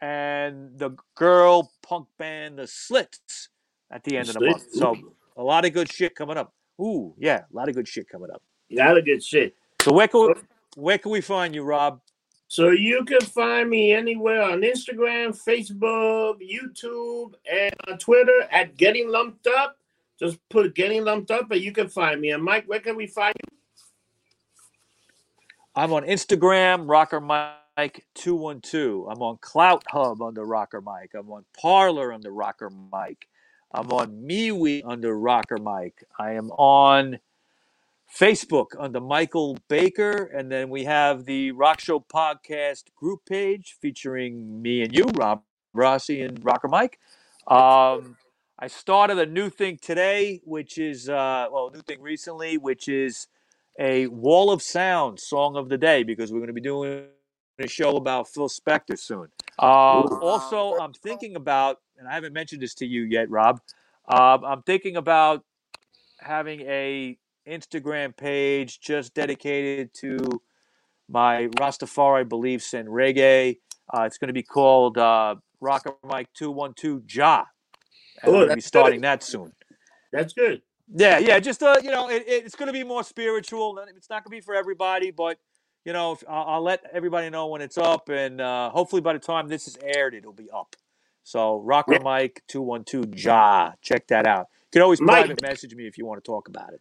[0.01, 3.49] and the girl punk band the Slits
[3.91, 4.73] at the end of the month.
[4.73, 4.97] So
[5.37, 6.53] a lot of good shit coming up.
[6.81, 8.43] Ooh, yeah, a lot of good shit coming up.
[8.71, 9.55] A good shit.
[9.83, 10.35] So where can we,
[10.77, 12.01] where can we find you, Rob?
[12.49, 19.11] So you can find me anywhere on Instagram, Facebook, YouTube, and on Twitter at Getting
[19.11, 19.77] Lumped Up.
[20.19, 22.31] Just put Getting Lumped Up, and you can find me.
[22.31, 23.59] And Mike, where can we find you?
[25.77, 29.09] I'm on Instagram, Rocker Mike two one two.
[29.11, 31.11] I'm on CloutHub under Rocker Mike.
[31.19, 33.27] I'm on Parler under Rocker Mike.
[33.73, 36.05] I'm on MeWe under Rocker Mike.
[36.17, 37.19] I am on
[38.09, 44.63] Facebook under Michael Baker, and then we have the Rock Show podcast group page featuring
[44.63, 47.01] me and you, Rob Rossi and Rocker Mike.
[47.49, 48.17] Um,
[48.61, 52.87] I started a new thing today, which is uh, well, a new thing recently, which
[52.87, 53.27] is
[53.79, 57.07] a Wall of Sound song of the day because we're going to be doing
[57.59, 59.29] a show about Phil Spector soon.
[59.59, 63.61] Uh, also, I'm thinking about, and I haven't mentioned this to you yet, Rob.
[64.09, 65.45] Um, I'm thinking about
[66.21, 67.17] having a
[67.49, 70.19] Instagram page just dedicated to
[71.09, 73.59] my Rastafari beliefs and reggae.
[73.93, 77.45] Uh, it's going to be called uh, Rocker Mike Two One Two Ja.
[78.23, 79.07] And Oh, to be starting good.
[79.07, 79.53] that soon.
[80.13, 80.63] That's good.
[80.93, 83.79] Yeah, yeah, just uh, you know, it, it's going to be more spiritual.
[83.97, 85.39] It's not going to be for everybody, but
[85.85, 89.19] you know, I'll, I'll let everybody know when it's up, and uh, hopefully by the
[89.19, 90.77] time this is aired, it'll be up.
[91.23, 91.99] So Rocker.
[92.01, 94.47] Mike two one two Ja, check that out.
[94.67, 95.27] You can always Mike.
[95.27, 96.81] private message me if you want to talk about it.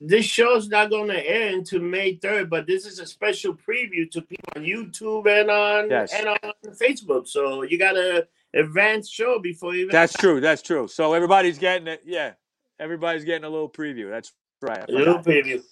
[0.00, 4.08] This show's not going to air until May 3rd, but this is a special preview
[4.12, 6.12] to people on YouTube and on Yes.
[6.14, 6.38] and on
[6.68, 7.26] Facebook.
[7.26, 10.40] So you got a advanced show before you even That's true.
[10.40, 10.86] That's true.
[10.86, 12.02] So everybody's getting it.
[12.04, 12.34] Yeah,
[12.78, 14.10] everybody's getting a little preview.
[14.10, 14.84] That's right.
[14.88, 15.62] A little preview.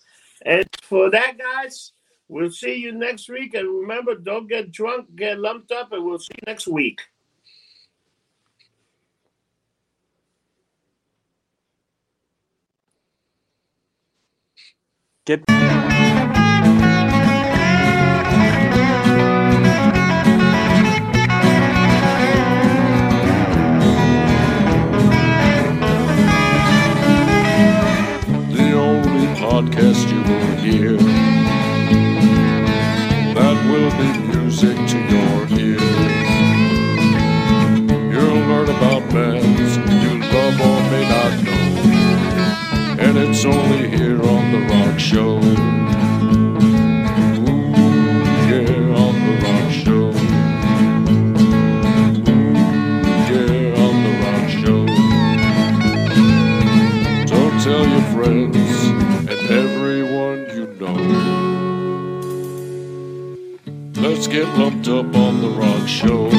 [0.43, 1.93] And for that, guys,
[2.29, 3.55] we'll see you next week.
[3.55, 7.01] And remember, don't get drunk, get lumped up, and we'll see you next week.
[15.25, 15.43] Get
[43.37, 45.37] it's only here on the Rock Show.
[45.37, 45.43] Ooh,
[48.49, 50.09] yeah, on the Rock Show.
[52.33, 52.55] Ooh,
[53.31, 54.81] yeah, on the Rock Show.
[57.27, 58.73] So tell your friends
[59.29, 60.99] and everyone you know.
[64.01, 66.31] Let's get lumped up on the rock show.